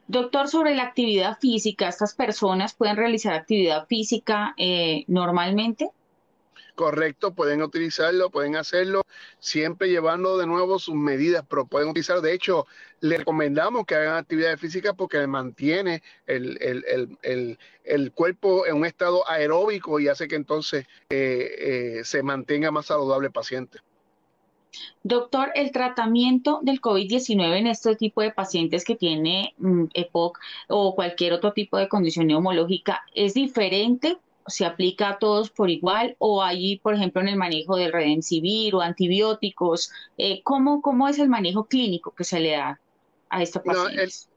Doctor, 0.08 0.48
sobre 0.48 0.74
la 0.74 0.84
actividad 0.84 1.38
física, 1.38 1.86
¿estas 1.86 2.14
personas 2.14 2.72
pueden 2.72 2.96
realizar 2.96 3.34
actividad 3.34 3.86
física 3.86 4.54
eh, 4.56 5.04
normalmente? 5.06 5.90
Correcto, 6.74 7.34
pueden 7.34 7.60
utilizarlo, 7.60 8.30
pueden 8.30 8.56
hacerlo, 8.56 9.02
siempre 9.38 9.90
llevando 9.90 10.38
de 10.38 10.46
nuevo 10.46 10.78
sus 10.78 10.94
medidas, 10.94 11.44
pero 11.46 11.66
pueden 11.66 11.90
utilizar, 11.90 12.22
de 12.22 12.32
hecho, 12.32 12.66
le 13.00 13.18
recomendamos 13.18 13.84
que 13.84 13.96
hagan 13.96 14.16
actividad 14.16 14.56
física 14.56 14.94
porque 14.94 15.26
mantiene 15.26 16.02
el, 16.24 17.58
cuerpo 18.14 18.64
en 18.66 18.76
un 18.76 18.86
estado 18.86 19.28
aeróbico 19.28 20.00
y 20.00 20.08
hace 20.08 20.26
que 20.26 20.36
entonces 20.36 20.86
eh, 21.10 21.98
eh, 21.98 22.04
se 22.04 22.22
mantenga 22.22 22.70
más 22.70 22.86
saludable 22.86 23.26
el 23.26 23.32
paciente. 23.32 23.80
Doctor, 25.02 25.50
el 25.54 25.72
tratamiento 25.72 26.60
del 26.62 26.80
COVID-19 26.80 27.58
en 27.58 27.66
este 27.66 27.96
tipo 27.96 28.20
de 28.20 28.30
pacientes 28.30 28.84
que 28.84 28.96
tiene 28.96 29.54
mm, 29.58 29.84
EPOC 29.94 30.38
o 30.68 30.94
cualquier 30.94 31.32
otro 31.32 31.52
tipo 31.52 31.78
de 31.78 31.88
condición 31.88 32.26
neumológica 32.26 33.02
es 33.14 33.34
diferente 33.34 34.18
se 34.48 34.64
aplica 34.64 35.10
a 35.10 35.18
todos 35.18 35.50
por 35.50 35.70
igual 35.70 36.16
o 36.18 36.42
hay, 36.42 36.78
por 36.78 36.94
ejemplo, 36.94 37.20
en 37.20 37.28
el 37.28 37.36
manejo 37.36 37.76
del 37.76 37.92
Redensivir 37.92 38.74
o 38.74 38.80
antibióticos, 38.80 39.92
eh, 40.16 40.42
¿cómo, 40.42 41.08
es 41.08 41.18
el 41.18 41.28
manejo 41.28 41.64
clínico 41.64 42.14
que 42.14 42.24
se 42.24 42.40
le 42.40 42.52
da 42.52 42.80
a 43.28 43.42
estos 43.42 43.62
pacientes? 43.62 44.28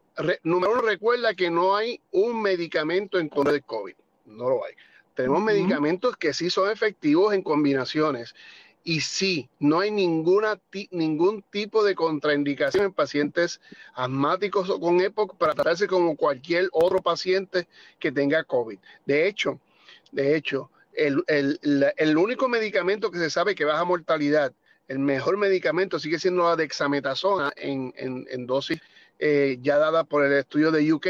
número 0.43 0.73
uno, 0.73 0.81
recuerda 0.81 1.33
que 1.33 1.49
no 1.49 1.75
hay 1.75 2.01
un 2.11 2.41
medicamento 2.41 3.17
en 3.17 3.29
contra 3.29 3.53
del 3.53 3.63
COVID, 3.63 3.95
no 4.25 4.49
lo 4.49 4.65
hay. 4.65 4.73
Tenemos 5.15 5.41
medicamentos 5.41 6.15
que 6.17 6.33
sí 6.33 6.49
son 6.49 6.69
efectivos 6.69 7.33
en 7.33 7.41
combinaciones 7.41 8.35
y 8.83 9.01
sí, 9.01 9.49
no 9.59 9.79
hay 9.79 9.91
ninguna, 9.91 10.59
ningún 10.89 11.43
tipo 11.51 11.83
de 11.83 11.95
contraindicación 11.95 12.85
en 12.85 12.93
pacientes 12.93 13.61
asmáticos 13.93 14.69
o 14.69 14.79
con 14.79 15.01
EPOC 15.01 15.37
para 15.37 15.53
tratarse 15.53 15.87
como 15.87 16.15
cualquier 16.15 16.69
otro 16.71 17.01
paciente 17.01 17.67
que 17.99 18.11
tenga 18.11 18.43
COVID. 18.43 18.79
De 19.05 19.27
hecho, 19.27 19.59
de 20.11 20.35
hecho, 20.35 20.71
el, 20.93 21.23
el, 21.27 22.17
único 22.17 22.49
medicamento 22.49 23.11
que 23.11 23.19
se 23.19 23.29
sabe 23.29 23.55
que 23.55 23.65
baja 23.65 23.85
mortalidad, 23.85 24.53
el 24.87 24.99
mejor 24.99 25.37
medicamento 25.37 25.99
sigue 25.99 26.19
siendo 26.19 26.43
la 26.43 26.55
dexametasona 26.55 27.53
en, 27.55 27.93
en, 27.95 28.45
dosis 28.45 28.79
eh, 29.19 29.57
ya 29.61 29.77
dada 29.77 30.03
por 30.03 30.25
el 30.25 30.33
estudio 30.33 30.71
de 30.71 30.91
UK 30.91 31.07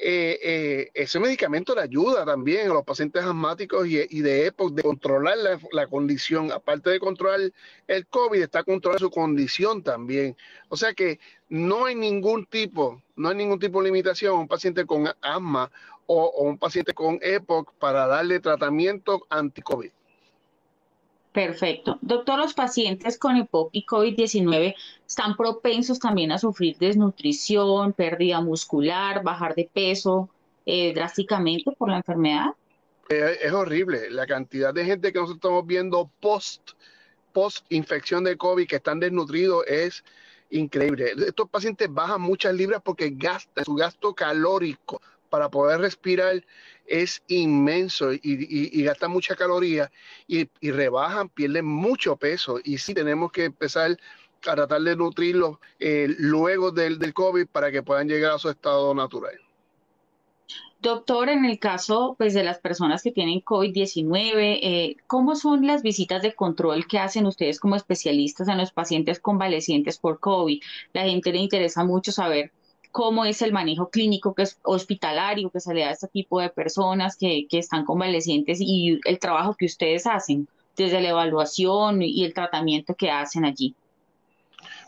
eh, 0.00 0.38
eh, 0.42 0.90
ese 0.94 1.18
medicamento 1.18 1.74
le 1.74 1.82
ayuda 1.82 2.24
también 2.24 2.70
a 2.70 2.74
los 2.74 2.84
pacientes 2.84 3.22
asmáticos 3.22 3.86
y, 3.86 4.20
de 4.20 4.46
EPOC 4.46 4.72
de 4.72 4.82
controlar 4.82 5.36
la, 5.72 5.86
condición. 5.86 6.52
Aparte 6.52 6.90
de 6.90 7.00
controlar 7.00 7.40
el 7.86 8.06
COVID, 8.06 8.42
está 8.42 8.62
controlando 8.62 9.06
su 9.06 9.10
condición 9.10 9.82
también. 9.82 10.36
O 10.68 10.76
sea 10.76 10.94
que 10.94 11.18
no 11.48 11.86
hay 11.86 11.94
ningún 11.94 12.46
tipo, 12.46 13.02
no 13.16 13.28
hay 13.28 13.36
ningún 13.36 13.58
tipo 13.58 13.80
de 13.80 13.88
limitación 13.88 14.36
a 14.36 14.40
un 14.40 14.48
paciente 14.48 14.86
con 14.86 15.08
asma 15.20 15.70
o, 16.06 16.24
o 16.24 16.44
un 16.44 16.58
paciente 16.58 16.94
con 16.94 17.18
EPOC 17.20 17.74
para 17.74 18.06
darle 18.06 18.40
tratamiento 18.40 19.26
anti-COVID. 19.30 19.90
Perfecto. 21.32 21.98
Doctor, 22.00 22.38
los 22.38 22.54
pacientes 22.54 23.18
con 23.18 23.36
EPOC 23.36 23.70
y 23.72 23.84
COVID-19 23.86 24.74
están 25.06 25.36
propensos 25.36 25.98
también 25.98 26.32
a 26.32 26.38
sufrir 26.38 26.76
desnutrición, 26.78 27.92
pérdida 27.92 28.40
muscular, 28.40 29.22
bajar 29.22 29.54
de 29.54 29.68
peso 29.72 30.30
eh, 30.64 30.92
drásticamente 30.94 31.70
por 31.72 31.90
la 31.90 31.98
enfermedad. 31.98 32.46
Eh, 33.08 33.38
es 33.42 33.52
horrible 33.52 34.10
la 34.10 34.26
cantidad 34.26 34.72
de 34.72 34.84
gente 34.84 35.12
que 35.12 35.18
nosotros 35.18 35.38
estamos 35.38 35.66
viendo 35.66 36.10
post, 36.20 36.72
post 37.32 37.64
infección 37.70 38.24
de 38.24 38.36
COVID 38.36 38.66
que 38.66 38.76
están 38.76 39.00
desnutridos 39.00 39.64
es 39.66 40.04
increíble. 40.50 41.12
Estos 41.26 41.48
pacientes 41.48 41.88
bajan 41.90 42.20
muchas 42.20 42.54
libras 42.54 42.80
porque 42.82 43.10
gastan 43.10 43.64
su 43.64 43.74
gasto 43.74 44.14
calórico 44.14 45.00
para 45.28 45.48
poder 45.50 45.80
respirar 45.80 46.44
es 46.86 47.22
inmenso 47.28 48.12
y, 48.12 48.20
y, 48.22 48.82
gastan 48.82 49.10
mucha 49.10 49.36
caloría 49.36 49.90
y, 50.26 50.48
rebajan, 50.62 51.28
pierden 51.28 51.66
mucho 51.66 52.16
peso. 52.16 52.58
Y 52.64 52.78
sí 52.78 52.94
tenemos 52.94 53.30
que 53.30 53.44
empezar 53.44 53.98
a 54.46 54.54
tratar 54.54 54.80
de 54.80 54.96
nutrirlos 54.96 55.58
eh, 55.78 56.06
luego 56.18 56.70
del, 56.70 56.98
del 56.98 57.12
COVID 57.12 57.46
para 57.48 57.70
que 57.70 57.82
puedan 57.82 58.08
llegar 58.08 58.32
a 58.32 58.38
su 58.38 58.48
estado 58.48 58.94
natural. 58.94 59.38
Doctor, 60.80 61.28
en 61.28 61.44
el 61.44 61.58
caso 61.58 62.14
pues, 62.16 62.34
de 62.34 62.44
las 62.44 62.60
personas 62.60 63.02
que 63.02 63.10
tienen 63.10 63.40
COVID-19, 63.40 64.58
eh, 64.62 64.96
¿cómo 65.08 65.34
son 65.34 65.66
las 65.66 65.82
visitas 65.82 66.22
de 66.22 66.36
control 66.36 66.86
que 66.86 67.00
hacen 67.00 67.26
ustedes 67.26 67.58
como 67.58 67.74
especialistas 67.74 68.46
en 68.46 68.58
los 68.58 68.70
pacientes 68.70 69.18
convalecientes 69.18 69.98
por 69.98 70.20
COVID? 70.20 70.62
La 70.92 71.02
gente 71.02 71.32
le 71.32 71.38
interesa 71.38 71.82
mucho 71.82 72.12
saber 72.12 72.52
cómo 72.92 73.24
es 73.24 73.42
el 73.42 73.52
manejo 73.52 73.90
clínico 73.90 74.34
que 74.34 74.42
es 74.42 74.58
hospitalario 74.62 75.50
que 75.50 75.60
se 75.60 75.74
le 75.74 75.82
da 75.82 75.88
a 75.88 75.92
este 75.92 76.08
tipo 76.08 76.40
de 76.40 76.50
personas 76.50 77.16
que, 77.16 77.46
que 77.48 77.58
están 77.58 77.84
convalecientes 77.84 78.58
y 78.60 79.00
el 79.04 79.18
trabajo 79.18 79.54
que 79.54 79.66
ustedes 79.66 80.06
hacen 80.06 80.48
desde 80.76 81.00
la 81.00 81.10
evaluación 81.10 82.02
y 82.02 82.24
el 82.24 82.32
tratamiento 82.32 82.94
que 82.94 83.10
hacen 83.10 83.44
allí. 83.44 83.74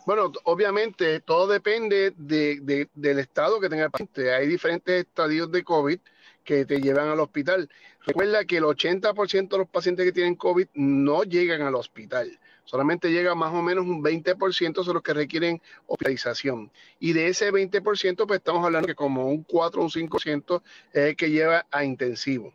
Bueno, 0.07 0.33
obviamente 0.45 1.21
todo 1.21 1.47
depende 1.47 2.12
de, 2.16 2.88
del 2.95 3.19
estado 3.19 3.61
que 3.61 3.69
tenga 3.69 3.85
el 3.85 3.90
paciente. 3.90 4.33
Hay 4.35 4.47
diferentes 4.47 5.04
estadios 5.04 5.50
de 5.52 5.62
COVID 5.62 5.99
que 6.45 6.64
te 6.64 6.80
llevan 6.80 7.09
al 7.09 7.21
hospital. 7.21 7.69
Recuerda 8.07 8.45
que 8.45 8.57
el 8.57 8.64
80% 8.64 9.49
de 9.49 9.59
los 9.59 9.69
pacientes 9.69 10.07
que 10.07 10.12
tienen 10.12 10.37
COVID 10.37 10.69
no 10.75 11.23
llegan 11.25 11.62
al 11.62 11.75
hospital. 11.75 12.38
Solamente 12.70 13.10
llega 13.10 13.34
más 13.34 13.52
o 13.52 13.62
menos 13.62 13.84
un 13.84 14.00
20% 14.00 14.84
son 14.84 14.94
los 14.94 15.02
que 15.02 15.12
requieren 15.12 15.60
hospitalización. 15.88 16.70
Y 17.00 17.14
de 17.14 17.26
ese 17.26 17.50
20%, 17.52 18.28
pues 18.28 18.38
estamos 18.38 18.64
hablando 18.64 18.86
que 18.86 18.94
como 18.94 19.26
un 19.26 19.42
4 19.42 19.80
o 19.80 19.84
un 19.86 19.90
5% 19.90 20.62
es 20.92 21.04
el 21.04 21.16
que 21.16 21.30
lleva 21.30 21.66
a 21.72 21.84
intensivo. 21.84 22.54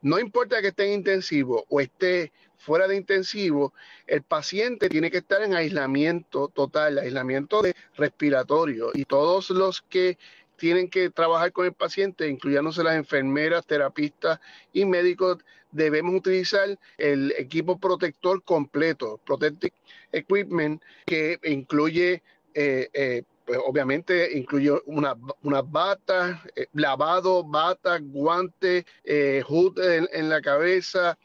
No 0.00 0.20
importa 0.20 0.62
que 0.62 0.68
esté 0.68 0.86
en 0.86 1.00
intensivo 1.00 1.64
o 1.68 1.80
esté 1.80 2.30
fuera 2.56 2.86
de 2.86 2.94
intensivo, 2.94 3.74
el 4.06 4.22
paciente 4.22 4.88
tiene 4.88 5.10
que 5.10 5.18
estar 5.18 5.42
en 5.42 5.56
aislamiento 5.56 6.46
total, 6.46 7.00
aislamiento 7.00 7.60
de 7.60 7.74
respiratorio. 7.96 8.92
Y 8.94 9.06
todos 9.06 9.50
los 9.50 9.82
que 9.82 10.18
tienen 10.58 10.90
que 10.90 11.10
trabajar 11.10 11.52
con 11.52 11.66
el 11.66 11.72
paciente, 11.72 12.28
incluyéndose 12.28 12.82
las 12.82 12.96
enfermeras, 12.96 13.66
terapistas 13.66 14.40
y 14.72 14.84
médicos, 14.84 15.38
debemos 15.70 16.14
utilizar 16.14 16.78
el 16.98 17.32
equipo 17.36 17.78
protector 17.78 18.42
completo, 18.42 19.20
Protective 19.24 19.74
Equipment, 20.12 20.82
que 21.06 21.38
incluye 21.44 22.22
eh, 22.54 22.88
eh, 22.92 23.22
pues 23.48 23.60
obviamente 23.64 24.36
incluye 24.36 24.72
unas 24.84 25.16
una 25.42 25.62
batas, 25.62 26.38
eh, 26.54 26.66
lavado, 26.74 27.42
bata, 27.42 27.98
guante, 27.98 28.84
eh, 29.04 29.42
hood 29.48 29.78
en, 29.78 30.28
la 30.28 30.42
cabeza, 30.42 31.16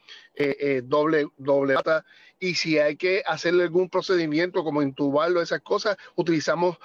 doble, 0.84 1.26
doble 1.36 1.74
bata. 1.74 2.02
Y 2.40 2.54
si 2.54 2.78
hay 2.78 2.96
que 2.96 3.22
hacerle 3.26 3.64
algún 3.64 3.90
procedimiento 3.90 4.64
como 4.64 4.80
intubarlo, 4.80 5.42
esas 5.42 5.60
cosas, 5.60 5.98
utilizamos 6.14 6.78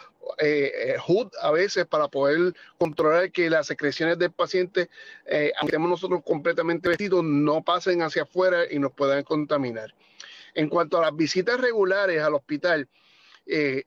HUD 1.07 1.31
a 1.41 1.51
veces 1.51 1.85
para 1.85 2.07
poder 2.07 2.53
controlar 2.77 3.31
que 3.31 3.49
las 3.49 3.67
secreciones 3.67 4.17
del 4.17 4.31
paciente, 4.31 4.89
aunque 5.25 5.65
estemos 5.65 5.89
nosotros 5.89 6.21
completamente 6.25 6.89
vestidos, 6.89 7.23
no 7.23 7.61
pasen 7.61 8.01
hacia 8.01 8.23
afuera 8.23 8.63
y 8.69 8.79
nos 8.79 8.91
puedan 8.93 9.23
contaminar. 9.23 9.93
En 10.53 10.69
cuanto 10.69 10.97
a 10.97 11.01
las 11.01 11.15
visitas 11.15 11.59
regulares 11.59 12.21
al 12.21 12.33
hospital, 12.35 12.88
eh, 13.45 13.83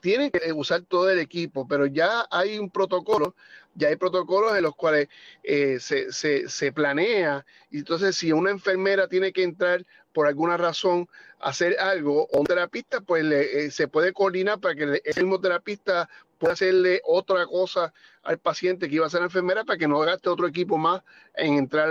tienen 0.00 0.30
que 0.30 0.52
usar 0.52 0.82
todo 0.82 1.10
el 1.10 1.18
equipo, 1.18 1.66
pero 1.66 1.86
ya 1.86 2.26
hay 2.30 2.58
un 2.58 2.70
protocolo, 2.70 3.34
ya 3.74 3.88
hay 3.88 3.96
protocolos 3.96 4.56
en 4.56 4.62
los 4.62 4.74
cuales 4.74 5.08
eh, 5.42 5.78
se, 5.80 6.72
planea. 6.72 7.44
Y 7.70 7.78
entonces, 7.78 8.16
si 8.16 8.32
una 8.32 8.50
enfermera 8.50 9.08
tiene 9.08 9.32
que 9.32 9.42
entrar 9.42 9.84
por 10.12 10.26
alguna 10.26 10.56
razón 10.56 11.08
a 11.40 11.50
hacer 11.50 11.78
algo, 11.78 12.26
o 12.30 12.40
un 12.40 12.46
terapista, 12.46 13.00
pues 13.00 13.24
eh, 13.24 13.70
se 13.70 13.88
puede 13.88 14.12
coordinar 14.12 14.60
para 14.60 14.74
que 14.74 14.82
el 14.82 15.24
mismo 15.24 15.40
terapista 15.40 16.08
pueda 16.38 16.52
hacerle 16.52 17.00
otra 17.04 17.46
cosa 17.46 17.92
al 18.22 18.38
paciente 18.38 18.88
que 18.88 18.96
iba 18.96 19.06
a 19.06 19.10
ser 19.10 19.22
enfermera 19.22 19.64
para 19.64 19.78
que 19.78 19.88
no 19.88 20.00
gaste 20.00 20.28
otro 20.28 20.46
equipo 20.46 20.76
más 20.76 21.02
en 21.34 21.54
entrar 21.54 21.90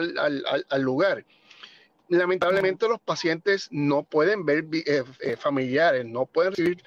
al 0.69 0.81
lugar 0.81 1.25
lamentablemente 2.09 2.89
los 2.89 3.00
pacientes 3.00 3.69
no 3.71 4.03
pueden 4.03 4.45
ver 4.45 4.65
eh, 4.73 5.38
familiares, 5.38 6.05
no 6.05 6.25
pueden 6.25 6.51
recibir 6.51 6.83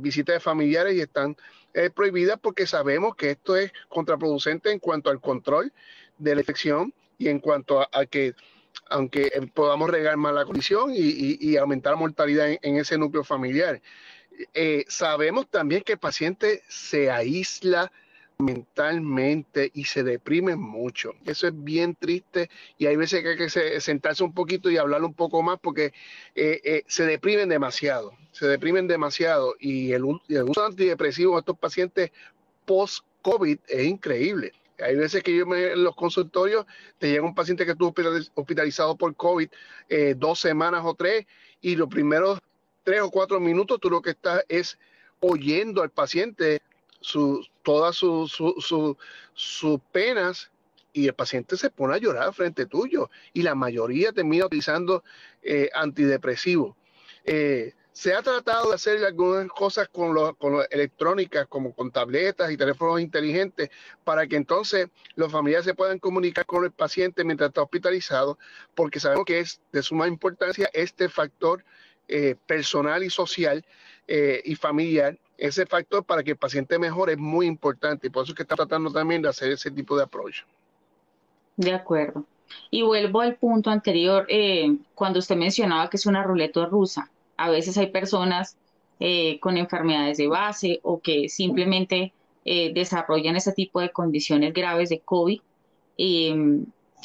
visitas 0.00 0.34
de 0.34 0.40
familiares 0.40 0.94
y 0.94 1.00
están 1.00 1.34
prohibidas 1.94 2.38
porque 2.40 2.66
sabemos 2.66 3.14
que 3.16 3.30
esto 3.30 3.56
es 3.56 3.72
contraproducente 3.88 4.70
en 4.70 4.78
cuanto 4.78 5.10
al 5.10 5.20
control 5.20 5.72
de 6.18 6.34
la 6.34 6.40
infección 6.42 6.92
y 7.18 7.28
en 7.28 7.38
cuanto 7.38 7.80
a, 7.80 8.06
que 8.06 8.34
aunque 8.90 9.30
podamos 9.54 9.90
regar 9.90 10.16
más 10.16 10.34
la 10.34 10.44
condición 10.44 10.92
y, 10.94 11.56
aumentar 11.56 11.92
la 11.92 11.98
mortalidad 11.98 12.48
en, 12.60 12.76
ese 12.76 12.98
núcleo 12.98 13.24
familiar. 13.24 13.80
sabemos 14.88 15.48
también 15.48 15.82
que 15.82 15.92
el 15.92 15.98
paciente 15.98 16.62
se 16.68 17.10
aísla 17.10 17.90
mentalmente 18.44 19.70
y 19.74 19.84
se 19.84 20.02
deprimen 20.02 20.60
mucho. 20.60 21.14
Eso 21.24 21.46
es 21.46 21.64
bien 21.64 21.94
triste 21.94 22.50
y 22.78 22.86
hay 22.86 22.96
veces 22.96 23.22
que 23.22 23.28
hay 23.30 23.36
que 23.36 23.80
sentarse 23.80 24.24
un 24.24 24.34
poquito 24.34 24.70
y 24.70 24.76
hablar 24.76 25.02
un 25.04 25.14
poco 25.14 25.42
más 25.42 25.58
porque 25.60 25.92
eh, 26.34 26.60
eh, 26.64 26.84
se 26.86 27.06
deprimen 27.06 27.48
demasiado, 27.48 28.12
se 28.32 28.46
deprimen 28.46 28.86
demasiado 28.86 29.54
y 29.58 29.92
el, 29.92 30.04
uso 30.04 30.64
antidepresivo 30.64 31.34
de 31.34 31.40
estos 31.40 31.58
pacientes 31.58 32.10
post-COVID 32.66 33.58
es 33.68 33.86
increíble. 33.86 34.52
Hay 34.80 34.96
veces 34.96 35.22
que 35.22 35.36
yo 35.36 35.46
me, 35.46 35.72
en 35.72 35.84
los 35.84 35.94
consultorios 35.94 36.66
te 36.98 37.10
llega 37.10 37.22
un 37.24 37.34
paciente 37.34 37.64
que 37.64 37.72
estuvo 37.72 37.94
hospitalizado 38.34 38.96
por 38.96 39.14
COVID 39.14 39.48
eh, 39.88 40.14
dos 40.16 40.40
semanas 40.40 40.82
o 40.84 40.94
tres 40.94 41.26
y 41.60 41.76
los 41.76 41.88
primeros 41.88 42.40
tres 42.82 43.00
o 43.00 43.10
cuatro 43.10 43.38
minutos 43.38 43.78
tú 43.80 43.90
lo 43.90 44.02
que 44.02 44.10
estás 44.10 44.44
es 44.48 44.78
oyendo 45.20 45.82
al 45.82 45.90
paciente 45.90 46.60
todas 47.62 47.96
sus 47.96 48.32
su, 49.34 49.80
penas 49.92 50.50
y 50.92 51.06
el 51.06 51.14
paciente 51.14 51.56
se 51.56 51.70
pone 51.70 51.94
a 51.94 51.98
llorar 51.98 52.32
frente 52.34 52.66
tuyo 52.66 53.10
y 53.32 53.42
la 53.42 53.54
mayoría 53.54 54.12
termina 54.12 54.46
utilizando 54.46 55.02
eh, 55.42 55.70
antidepresivos. 55.74 56.76
Eh, 57.24 57.72
se 57.92 58.14
ha 58.14 58.22
tratado 58.22 58.70
de 58.70 58.74
hacer 58.74 59.04
algunas 59.04 59.48
cosas 59.48 59.88
con, 59.88 60.14
los, 60.14 60.34
con 60.36 60.64
electrónicas, 60.70 61.46
como 61.46 61.74
con 61.74 61.90
tabletas 61.90 62.50
y 62.50 62.56
teléfonos 62.56 63.00
inteligentes, 63.00 63.70
para 64.02 64.26
que 64.26 64.36
entonces 64.36 64.88
los 65.14 65.30
familiares 65.30 65.66
se 65.66 65.74
puedan 65.74 65.98
comunicar 65.98 66.46
con 66.46 66.64
el 66.64 66.72
paciente 66.72 67.22
mientras 67.22 67.48
está 67.48 67.62
hospitalizado, 67.62 68.38
porque 68.74 68.98
sabemos 68.98 69.26
que 69.26 69.40
es 69.40 69.60
de 69.72 69.82
suma 69.82 70.08
importancia 70.08 70.70
este 70.72 71.10
factor 71.10 71.64
eh, 72.08 72.34
personal 72.46 73.02
y 73.02 73.10
social 73.10 73.64
y 74.44 74.56
familiar 74.56 75.18
ese 75.42 75.66
factor 75.66 76.04
para 76.04 76.22
que 76.22 76.30
el 76.30 76.36
paciente 76.36 76.78
mejore 76.78 77.14
es 77.14 77.18
muy 77.18 77.46
importante 77.46 78.06
y 78.06 78.10
por 78.10 78.22
eso 78.22 78.30
es 78.30 78.36
que 78.36 78.44
está 78.44 78.54
tratando 78.54 78.92
también 78.92 79.22
de 79.22 79.28
hacer 79.28 79.50
ese 79.50 79.72
tipo 79.72 79.96
de 79.96 80.04
approach. 80.04 80.42
De 81.56 81.72
acuerdo. 81.72 82.24
Y 82.70 82.82
vuelvo 82.82 83.22
al 83.22 83.34
punto 83.34 83.68
anterior, 83.70 84.24
eh, 84.28 84.76
cuando 84.94 85.18
usted 85.18 85.34
mencionaba 85.34 85.90
que 85.90 85.96
es 85.96 86.06
una 86.06 86.22
ruleta 86.22 86.64
rusa. 86.66 87.10
A 87.36 87.50
veces 87.50 87.76
hay 87.76 87.88
personas 87.88 88.56
eh, 89.00 89.40
con 89.40 89.56
enfermedades 89.56 90.16
de 90.18 90.28
base 90.28 90.78
o 90.84 91.00
que 91.00 91.28
simplemente 91.28 92.12
eh, 92.44 92.72
desarrollan 92.72 93.34
ese 93.34 93.52
tipo 93.52 93.80
de 93.80 93.90
condiciones 93.90 94.54
graves 94.54 94.90
de 94.90 95.00
COVID 95.00 95.40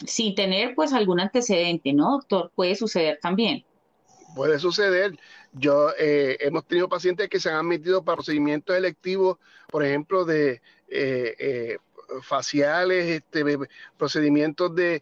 sin 0.06 0.36
tener 0.36 0.76
pues 0.76 0.94
algún 0.94 1.20
antecedente, 1.20 1.92
¿no, 1.92 2.12
doctor? 2.12 2.52
Puede 2.54 2.76
suceder 2.76 3.18
también. 3.20 3.64
Puede 4.36 4.60
suceder. 4.60 5.18
Yo 5.54 5.92
eh, 5.98 6.38
hemos 6.42 6.66
tenido 6.66 6.90
pacientes 6.90 7.30
que 7.30 7.40
se 7.40 7.50
han 7.50 7.56
admitido 7.56 8.04
para 8.04 8.18
procedimientos 8.18 8.76
electivos, 8.76 9.38
por 9.70 9.84
ejemplo, 9.84 10.26
de 10.26 10.62
eh, 10.90 11.36
eh, 11.40 11.78
faciales, 12.22 13.06
este, 13.06 13.44
procedimientos 13.98 14.74
de 14.74 15.02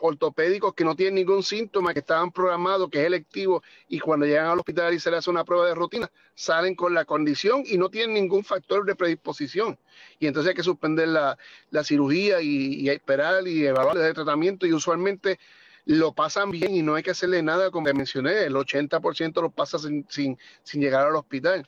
ortopédicos 0.00 0.74
que 0.74 0.84
no 0.84 0.96
tienen 0.96 1.16
ningún 1.16 1.42
síntoma, 1.42 1.92
que 1.92 2.00
estaban 2.00 2.30
programados, 2.30 2.88
que 2.88 3.00
es 3.00 3.06
electivo, 3.06 3.62
y 3.88 3.98
cuando 3.98 4.24
llegan 4.24 4.46
al 4.46 4.58
hospital 4.58 4.94
y 4.94 5.00
se 5.00 5.10
les 5.10 5.18
hace 5.18 5.30
una 5.30 5.44
prueba 5.44 5.66
de 5.66 5.74
rutina, 5.74 6.10
salen 6.34 6.74
con 6.74 6.94
la 6.94 7.04
condición 7.04 7.64
y 7.66 7.76
no 7.76 7.90
tienen 7.90 8.14
ningún 8.14 8.44
factor 8.44 8.86
de 8.86 8.94
predisposición. 8.94 9.78
Y 10.18 10.26
entonces 10.26 10.50
hay 10.50 10.54
que 10.54 10.62
suspender 10.62 11.08
la, 11.08 11.36
cirugía 11.84 12.40
y, 12.40 12.74
y, 12.80 12.88
esperar 12.88 13.46
y 13.46 13.66
evaluar 13.66 13.98
el 13.98 14.14
tratamiento 14.14 14.66
y 14.66 14.72
usualmente 14.72 15.38
lo 15.88 16.12
pasan 16.12 16.50
bien 16.50 16.74
y 16.74 16.82
no 16.82 16.96
hay 16.96 17.02
que 17.02 17.12
hacerle 17.12 17.42
nada, 17.42 17.70
como 17.70 17.90
mencioné, 17.94 18.44
el 18.44 18.54
80% 18.54 19.40
lo 19.40 19.48
pasa 19.48 19.78
sin, 19.78 20.06
sin, 20.10 20.36
llegar 20.74 21.06
al 21.06 21.16
hospital. 21.16 21.66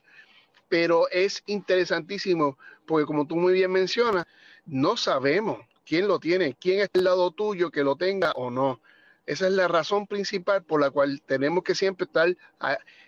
Pero 0.69 1.09
es 1.09 1.41
interesantísimo 1.47 2.55
porque 2.85 3.07
como 3.07 3.25
tú 3.25 3.35
muy 3.35 3.53
bien 3.53 3.71
mencionas, 3.71 4.25
no 4.63 4.95
sabemos 4.95 5.57
quién 5.87 6.07
lo 6.07 6.19
tiene, 6.19 6.55
quién 6.59 6.81
es 6.81 6.89
el 6.93 7.05
lado 7.05 7.31
tuyo 7.31 7.71
que 7.71 7.83
lo 7.83 7.95
tenga 7.95 8.31
o 8.33 8.51
no. 8.51 8.79
Esa 9.25 9.47
es 9.47 9.53
la 9.53 9.67
razón 9.67 10.05
principal 10.05 10.63
por 10.63 10.79
la 10.79 10.91
cual 10.91 11.19
tenemos 11.25 11.63
que 11.63 11.73
siempre 11.73 12.05
estar 12.05 12.37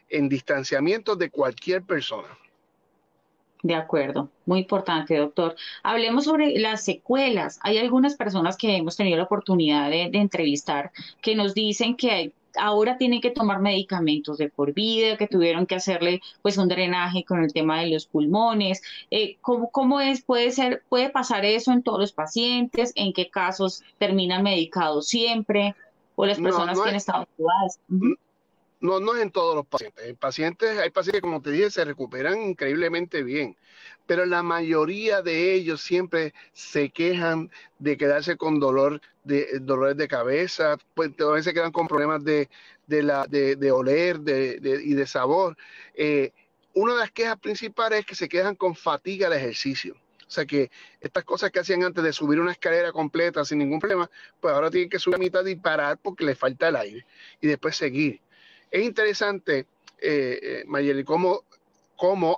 en 0.10 0.30
distanciamiento 0.30 1.16
de 1.16 1.30
cualquier 1.30 1.84
persona. 1.84 2.30
De 3.64 3.76
acuerdo, 3.76 4.30
muy 4.46 4.60
importante, 4.60 5.16
doctor. 5.16 5.56
Hablemos 5.84 6.26
sobre 6.26 6.60
las 6.60 6.84
secuelas. 6.84 7.60
Hay 7.64 7.78
algunas 7.78 8.16
personas 8.16 8.58
que 8.58 8.76
hemos 8.76 8.98
tenido 8.98 9.16
la 9.16 9.24
oportunidad 9.24 9.90
de, 9.90 10.10
entrevistar 10.14 10.92
que 11.22 11.34
nos 11.34 11.54
dicen 11.54 11.96
que 11.96 12.34
ahora 12.58 12.98
tienen 12.98 13.22
que 13.22 13.32
tomar 13.32 13.62
medicamentos 13.62 14.38
de 14.38 14.50
por 14.50 14.74
vida, 14.74 15.16
que 15.16 15.30
tuvieron 15.30 15.66
que 15.66 15.76
hacerle 15.76 16.22
pues 16.42 16.58
un 16.58 16.68
drenaje 16.68 17.24
con 17.24 17.42
el 17.42 17.54
tema 17.54 17.80
de 17.80 17.88
los 17.88 18.06
pulmones. 18.06 18.82
Eh, 19.10 19.38
¿cómo, 19.40 19.72
¿cómo, 19.72 20.02
es? 20.02 20.22
¿Puede 20.24 20.52
ser, 20.52 20.84
puede 20.90 21.10
pasar 21.10 21.46
eso 21.46 21.72
en 21.72 21.84
todos 21.84 22.02
los 22.02 22.12
pacientes? 22.12 22.92
¿En 22.96 23.14
qué 23.14 23.30
casos 23.30 23.82
terminan 23.98 24.44
medicados 24.44 25.08
siempre? 25.08 25.74
¿O 26.16 26.26
las 26.26 26.38
personas 26.38 26.78
que 26.82 26.90
han 26.90 26.96
estado? 26.96 27.28
No, 28.84 29.00
no 29.00 29.16
es 29.16 29.22
en 29.22 29.32
todos 29.32 29.56
los 29.56 29.66
pacientes. 29.66 30.06
En 30.06 30.18
pacientes, 30.18 30.78
hay 30.78 30.90
pacientes 30.90 31.22
como 31.22 31.42
te 31.42 31.52
dije, 31.52 31.72
se 31.72 31.86
recuperan 31.86 32.42
increíblemente 32.42 33.24
bien, 33.24 33.56
pero 34.06 34.26
la 34.26 34.44
mayoría 34.44 35.22
de 35.22 35.54
ellos 35.54 35.80
siempre 35.80 36.34
se 36.52 36.90
quejan 36.90 37.50
de 37.80 37.96
quedarse 37.96 38.36
con 38.36 38.60
dolor 38.60 39.00
de 39.24 39.60
dolores 39.62 39.96
de 39.96 40.10
cabeza, 40.10 40.78
pues 40.96 41.12
a 41.22 41.32
veces 41.32 41.54
quedan 41.54 41.72
con 41.72 41.88
problemas 41.88 42.26
de, 42.26 42.50
de, 42.86 43.04
la, 43.04 43.26
de 43.26 43.72
oler 43.72 44.20
de, 44.20 44.60
y 44.84 44.94
de 44.94 45.08
sabor. 45.08 45.56
Eh, 45.96 46.34
una 46.74 46.92
de 46.92 47.00
las 47.00 47.12
quejas 47.12 47.40
principales 47.40 48.02
es 48.02 48.06
que 48.06 48.16
se 48.16 48.28
quedan 48.28 48.56
con 48.56 48.76
fatiga 48.76 49.28
al 49.28 49.34
ejercicio. 49.34 49.96
O 50.28 50.30
sea 50.30 50.46
que 50.46 50.72
estas 51.00 51.24
cosas 51.24 51.52
que 51.52 51.60
hacían 51.60 51.84
antes 51.84 52.04
de 52.04 52.12
subir 52.12 52.38
una 52.38 52.52
escalera 52.52 52.92
completa 52.92 53.46
sin 53.46 53.60
ningún 53.60 53.80
problema, 53.80 54.10
pues 54.42 54.54
ahora 54.54 54.70
tienen 54.70 54.90
que 54.90 55.00
subir 55.00 55.16
a 55.16 55.20
mitad 55.20 55.46
y 55.46 55.56
parar 55.56 56.00
porque 56.02 56.26
les 56.26 56.38
falta 56.38 56.68
el 56.68 56.76
aire 56.76 57.06
y 57.40 57.48
después 57.48 57.78
seguir. 57.78 58.20
Es 58.74 58.84
interesante, 58.84 59.68
eh, 60.00 60.40
eh 60.42 60.64
Mayeli, 60.66 61.04
cómo, 61.04 61.46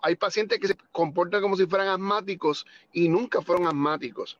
hay 0.04 0.18
pacientes 0.18 0.60
que 0.60 0.68
se 0.68 0.76
comportan 0.92 1.42
como 1.42 1.56
si 1.56 1.66
fueran 1.66 1.88
asmáticos 1.88 2.66
y 2.92 3.08
nunca 3.08 3.42
fueron 3.42 3.68
asmáticos. 3.68 4.38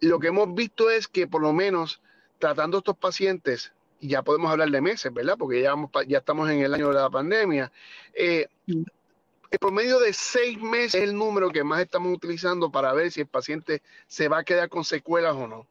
Lo 0.00 0.18
que 0.18 0.26
hemos 0.26 0.52
visto 0.52 0.90
es 0.90 1.06
que 1.06 1.28
por 1.28 1.42
lo 1.42 1.52
menos 1.52 2.00
tratando 2.40 2.76
a 2.76 2.80
estos 2.80 2.96
pacientes, 2.96 3.72
ya 4.00 4.22
podemos 4.22 4.50
hablar 4.50 4.68
de 4.70 4.80
meses, 4.80 5.14
¿verdad? 5.14 5.36
Porque 5.38 5.62
ya, 5.62 5.76
estamos 6.18 6.50
en 6.50 6.58
el 6.58 6.74
año 6.74 6.88
de 6.88 6.94
la 6.94 7.08
pandemia. 7.08 7.70
Eh, 8.12 8.48
el 8.66 9.58
promedio 9.60 10.00
de 10.00 10.12
seis 10.12 10.60
meses 10.60 10.96
es 10.96 11.08
el 11.10 11.16
número 11.16 11.50
que 11.50 11.62
más 11.62 11.80
estamos 11.82 12.12
utilizando 12.12 12.72
para 12.72 12.92
ver 12.92 13.12
si 13.12 13.20
el 13.20 13.28
paciente 13.28 13.80
se 14.08 14.26
va 14.26 14.38
a 14.38 14.44
quedar 14.44 14.68
con 14.68 14.82
secuelas 14.82 15.36
o 15.36 15.46
no. 15.46 15.68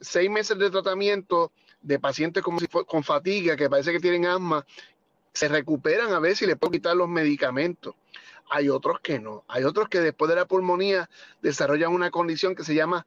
Seis 0.00 0.28
meses 0.28 0.58
de 0.58 0.70
tratamiento 0.70 1.52
de 1.80 1.98
pacientes 1.98 2.42
como 2.42 2.60
si 2.60 2.66
con 2.66 3.02
fatiga, 3.02 3.56
que 3.56 3.70
parece 3.70 3.92
que 3.92 4.00
tienen 4.00 4.26
asma, 4.26 4.64
se 5.32 5.48
recuperan 5.48 6.12
a 6.12 6.18
ver 6.18 6.36
si 6.36 6.46
le 6.46 6.56
puedo 6.56 6.72
quitar 6.72 6.96
los 6.96 7.08
medicamentos. 7.08 7.94
hay 8.50 8.70
otros 8.70 9.00
que 9.00 9.18
no. 9.18 9.44
Hay 9.46 9.64
otros 9.64 9.88
que 9.88 10.00
después 10.00 10.28
de 10.28 10.36
la 10.36 10.46
pulmonía 10.46 11.08
desarrollan 11.42 11.92
una 11.92 12.10
condición 12.10 12.54
que 12.54 12.64
se 12.64 12.74
llama 12.74 13.06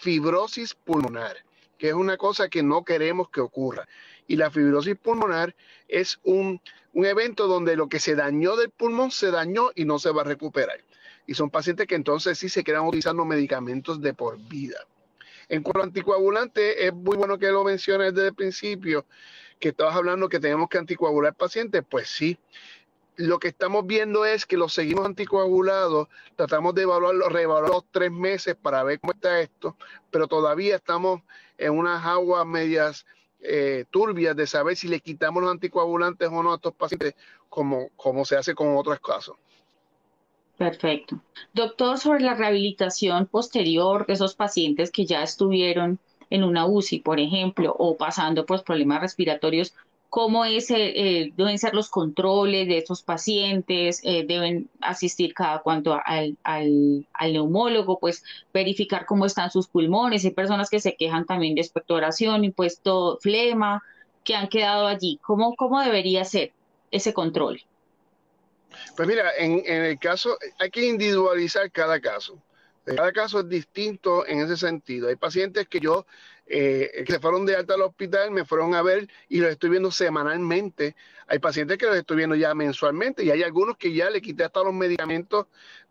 fibrosis 0.00 0.74
pulmonar, 0.74 1.36
que 1.78 1.88
es 1.88 1.94
una 1.94 2.16
cosa 2.16 2.48
que 2.48 2.62
no 2.62 2.84
queremos 2.84 3.30
que 3.30 3.40
ocurra. 3.40 3.86
Y 4.26 4.36
la 4.36 4.50
fibrosis 4.50 4.96
pulmonar 4.96 5.54
es 5.88 6.18
un, 6.24 6.60
un 6.92 7.06
evento 7.06 7.46
donde 7.46 7.76
lo 7.76 7.88
que 7.88 8.00
se 8.00 8.14
dañó 8.14 8.56
del 8.56 8.70
pulmón 8.70 9.10
se 9.10 9.30
dañó 9.30 9.70
y 9.74 9.84
no 9.84 9.98
se 9.98 10.10
va 10.10 10.22
a 10.22 10.24
recuperar. 10.24 10.84
Y 11.26 11.34
son 11.34 11.50
pacientes 11.50 11.86
que 11.86 11.94
entonces 11.94 12.38
sí 12.38 12.48
se 12.48 12.64
quedan 12.64 12.86
utilizando 12.86 13.24
medicamentos 13.24 14.00
de 14.00 14.12
por 14.12 14.38
vida. 14.48 14.86
En 15.50 15.64
cuanto 15.64 15.80
a 15.80 15.84
anticoagulantes, 15.86 16.76
es 16.78 16.94
muy 16.94 17.16
bueno 17.16 17.36
que 17.36 17.48
lo 17.48 17.64
menciones 17.64 18.14
desde 18.14 18.28
el 18.28 18.34
principio, 18.34 19.04
que 19.58 19.70
estabas 19.70 19.96
hablando 19.96 20.28
que 20.28 20.38
tenemos 20.38 20.68
que 20.68 20.78
anticoagular 20.78 21.34
pacientes. 21.34 21.82
Pues 21.90 22.08
sí, 22.08 22.38
lo 23.16 23.40
que 23.40 23.48
estamos 23.48 23.84
viendo 23.84 24.24
es 24.24 24.46
que 24.46 24.56
los 24.56 24.72
seguimos 24.72 25.04
anticoagulados, 25.06 26.06
tratamos 26.36 26.72
de 26.76 26.82
evaluarlo, 26.82 27.28
reevaluar 27.28 27.68
los 27.68 27.84
tres 27.90 28.12
meses 28.12 28.54
para 28.54 28.84
ver 28.84 29.00
cómo 29.00 29.12
está 29.12 29.40
esto, 29.40 29.76
pero 30.12 30.28
todavía 30.28 30.76
estamos 30.76 31.20
en 31.58 31.72
unas 31.72 32.06
aguas 32.06 32.46
medias 32.46 33.04
eh, 33.40 33.86
turbias 33.90 34.36
de 34.36 34.46
saber 34.46 34.76
si 34.76 34.86
le 34.86 35.00
quitamos 35.00 35.42
los 35.42 35.50
anticoagulantes 35.50 36.28
o 36.30 36.44
no 36.44 36.52
a 36.52 36.56
estos 36.56 36.74
pacientes, 36.74 37.16
como, 37.48 37.88
como 37.96 38.24
se 38.24 38.36
hace 38.36 38.54
con 38.54 38.76
otros 38.76 39.00
casos. 39.00 39.36
Perfecto. 40.60 41.22
Doctor, 41.54 41.96
sobre 41.96 42.20
la 42.20 42.34
rehabilitación 42.34 43.24
posterior 43.24 44.04
de 44.04 44.12
esos 44.12 44.34
pacientes 44.34 44.90
que 44.90 45.06
ya 45.06 45.22
estuvieron 45.22 45.98
en 46.28 46.44
una 46.44 46.66
UCI, 46.66 46.98
por 46.98 47.18
ejemplo, 47.18 47.74
o 47.78 47.96
pasando 47.96 48.44
por 48.44 48.62
problemas 48.62 49.00
respiratorios, 49.00 49.72
¿cómo 50.10 50.44
es, 50.44 50.70
eh, 50.70 50.92
eh, 50.94 51.32
deben 51.34 51.58
ser 51.58 51.72
los 51.72 51.88
controles 51.88 52.68
de 52.68 52.76
estos 52.76 53.02
pacientes? 53.02 54.02
Eh, 54.04 54.26
¿Deben 54.26 54.68
asistir 54.82 55.32
cada 55.32 55.62
cuanto 55.62 55.98
al, 56.04 56.36
al, 56.42 57.06
al, 57.14 57.32
neumólogo? 57.32 57.98
Pues 57.98 58.22
verificar 58.52 59.06
cómo 59.06 59.24
están 59.24 59.50
sus 59.50 59.66
pulmones. 59.66 60.26
Hay 60.26 60.32
personas 60.32 60.68
que 60.68 60.80
se 60.80 60.94
quejan 60.94 61.24
también 61.24 61.54
de 61.54 61.62
expectoración 61.62 62.44
y 62.44 62.50
pues 62.50 62.82
flema, 63.20 63.82
que 64.24 64.34
han 64.34 64.48
quedado 64.48 64.88
allí. 64.88 65.18
¿Cómo, 65.22 65.54
cómo 65.56 65.80
debería 65.80 66.22
ser 66.26 66.52
ese 66.90 67.14
control? 67.14 67.62
Pues 68.96 69.08
mira, 69.08 69.30
en, 69.36 69.62
el 69.66 69.98
caso, 69.98 70.38
hay 70.58 70.70
que 70.70 70.84
individualizar 70.84 71.70
cada 71.70 72.00
caso. 72.00 72.42
Cada 72.84 73.12
caso 73.12 73.40
es 73.40 73.48
distinto 73.48 74.26
en 74.26 74.40
ese 74.40 74.56
sentido. 74.56 75.08
Hay 75.08 75.16
pacientes 75.16 75.68
que 75.68 75.80
yo, 75.80 76.06
eh, 76.46 77.04
que 77.06 77.12
se 77.12 77.20
fueron 77.20 77.46
de 77.46 77.54
alta 77.54 77.74
al 77.74 77.82
hospital, 77.82 78.30
me 78.30 78.44
fueron 78.44 78.74
a 78.74 78.82
ver 78.82 79.08
y 79.28 79.38
los 79.38 79.50
estoy 79.50 79.70
viendo 79.70 79.90
semanalmente. 79.90 80.96
Hay 81.28 81.38
pacientes 81.38 81.78
que 81.78 81.86
los 81.86 81.96
estoy 81.96 82.16
viendo 82.16 82.34
ya 82.34 82.54
mensualmente 82.54 83.22
y 83.22 83.30
hay 83.30 83.42
algunos 83.42 83.76
que 83.76 83.92
ya 83.92 84.10
le 84.10 84.20
quité 84.20 84.44
hasta 84.44 84.64
los 84.64 84.74
medicamentos 84.74 85.46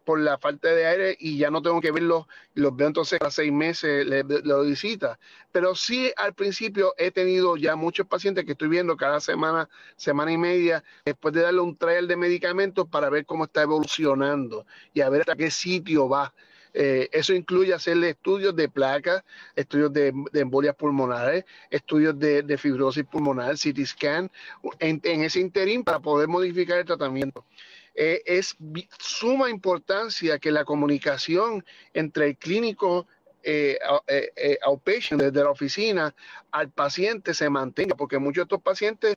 por 0.09 0.19
la 0.19 0.39
falta 0.39 0.69
de 0.69 0.87
aire 0.87 1.17
y 1.19 1.37
ya 1.37 1.51
no 1.51 1.61
tengo 1.61 1.79
que 1.79 1.91
verlos, 1.91 2.25
los 2.55 2.75
veo 2.75 2.87
entonces 2.87 3.19
a 3.21 3.29
seis 3.29 3.51
meses, 3.51 4.07
le, 4.07 4.23
lo 4.23 4.63
visita. 4.63 5.19
Pero 5.51 5.75
sí 5.75 6.11
al 6.17 6.33
principio 6.33 6.95
he 6.97 7.11
tenido 7.11 7.57
ya 7.57 7.75
muchos 7.75 8.07
pacientes 8.07 8.43
que 8.43 8.53
estoy 8.53 8.69
viendo 8.69 8.97
cada 8.97 9.19
semana, 9.19 9.69
semana 9.97 10.31
y 10.31 10.37
media, 10.39 10.83
después 11.05 11.31
de 11.35 11.41
darle 11.41 11.61
un 11.61 11.77
trial 11.77 12.07
de 12.07 12.17
medicamentos 12.17 12.87
para 12.87 13.11
ver 13.11 13.27
cómo 13.27 13.43
está 13.43 13.61
evolucionando 13.61 14.65
y 14.95 15.01
a 15.01 15.09
ver 15.09 15.21
hasta 15.21 15.35
qué 15.35 15.51
sitio 15.51 16.09
va. 16.09 16.33
Eh, 16.73 17.07
eso 17.11 17.35
incluye 17.35 17.71
hacerle 17.71 18.09
estudios 18.09 18.55
de 18.55 18.67
placas, 18.67 19.23
estudios 19.55 19.93
de, 19.93 20.11
embolias 20.33 20.75
pulmonares, 20.75 21.45
estudios 21.69 22.17
de, 22.17 22.57
fibrosis 22.57 23.05
pulmonar, 23.05 23.57
CT 23.57 23.85
scan, 23.85 24.31
en, 24.79 25.01
en, 25.03 25.21
ese 25.21 25.39
interín 25.39 25.83
para 25.83 25.99
poder 25.99 26.27
modificar 26.27 26.79
el 26.79 26.85
tratamiento. 26.85 27.45
Eh, 28.01 28.23
es 28.25 28.55
suma 28.97 29.49
importancia 29.49 30.39
que 30.39 30.53
la 30.53 30.63
comunicación 30.63 31.65
entre 31.93 32.27
el 32.27 32.37
clínico 32.37 33.07
eh, 33.43 33.77
eh, 34.07 34.57
outpatient 34.61 35.21
desde 35.21 35.43
la 35.43 35.49
oficina 35.49 36.15
al 36.51 36.69
paciente 36.69 37.33
se 37.33 37.49
mantenga, 37.49 37.95
porque 37.97 38.17
muchos 38.17 38.43
de 38.43 38.43
estos 38.43 38.61
pacientes 38.61 39.15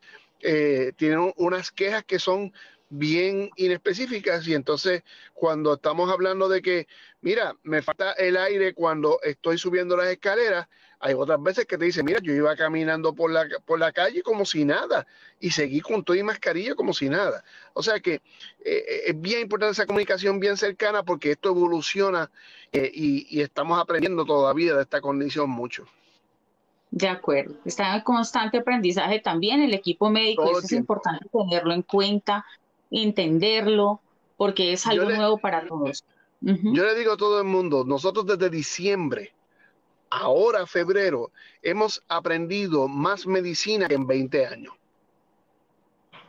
tienen 0.96 1.32
unas 1.36 1.70
quejas 1.70 2.02
que 2.02 2.18
son 2.18 2.52
bien 2.92 3.50
inespecíficas 3.56 4.46
y 4.46 4.54
entonces 4.54 5.02
cuando 5.32 5.74
estamos 5.74 6.10
hablando 6.10 6.48
de 6.48 6.60
que, 6.60 6.86
mira, 7.22 7.56
me 7.62 7.80
falta 7.80 8.12
el 8.12 8.36
aire 8.36 8.74
cuando 8.74 9.18
estoy 9.22 9.56
subiendo 9.56 9.96
las 9.96 10.08
escaleras, 10.08 10.68
hay 11.00 11.14
otras 11.14 11.42
veces 11.42 11.66
que 11.66 11.78
te 11.78 11.86
dicen, 11.86 12.04
mira, 12.04 12.20
yo 12.22 12.32
iba 12.32 12.54
caminando 12.54 13.14
por 13.14 13.30
la, 13.30 13.46
por 13.64 13.78
la 13.78 13.92
calle 13.92 14.22
como 14.22 14.44
si 14.44 14.64
nada 14.64 15.06
y 15.40 15.50
seguí 15.50 15.80
con 15.80 16.04
todo 16.04 16.16
y 16.16 16.22
mascarilla 16.22 16.74
como 16.74 16.92
si 16.92 17.08
nada. 17.08 17.42
O 17.72 17.82
sea 17.82 17.98
que 17.98 18.14
eh, 18.14 18.20
eh, 18.64 19.02
es 19.06 19.20
bien 19.20 19.40
importante 19.40 19.72
esa 19.72 19.86
comunicación 19.86 20.38
bien 20.38 20.56
cercana 20.56 21.02
porque 21.02 21.32
esto 21.32 21.48
evoluciona 21.48 22.30
eh, 22.72 22.90
y, 22.94 23.40
estamos 23.40 23.80
aprendiendo 23.80 24.24
todavía 24.24 24.74
de 24.74 24.82
esta 24.82 25.00
condición 25.00 25.50
mucho. 25.50 25.86
De 26.90 27.08
acuerdo, 27.08 27.54
está 27.64 27.96
en 27.96 28.02
constante 28.02 28.58
aprendizaje 28.58 29.18
también 29.18 29.62
el 29.62 29.72
equipo 29.72 30.10
médico, 30.10 30.44
eso 30.50 30.58
es 30.58 30.72
importante 30.72 31.26
tenerlo 31.32 31.72
en 31.72 31.82
cuenta, 31.82 32.44
entenderlo, 32.92 34.00
porque 34.36 34.72
es 34.72 34.86
algo 34.86 35.10
nuevo 35.10 35.38
para 35.38 35.66
todos. 35.66 36.04
Yo 36.40 36.84
le 36.84 36.94
digo 36.94 37.12
a 37.12 37.16
todo 37.16 37.38
el 37.40 37.46
mundo, 37.46 37.84
nosotros 37.84 38.26
desde 38.26 38.50
diciembre, 38.50 39.32
ahora 40.10 40.66
febrero, 40.66 41.30
hemos 41.62 42.02
aprendido 42.08 42.88
más 42.88 43.26
medicina 43.26 43.88
que 43.88 43.94
en 43.94 44.06
20 44.06 44.46
años. 44.46 44.74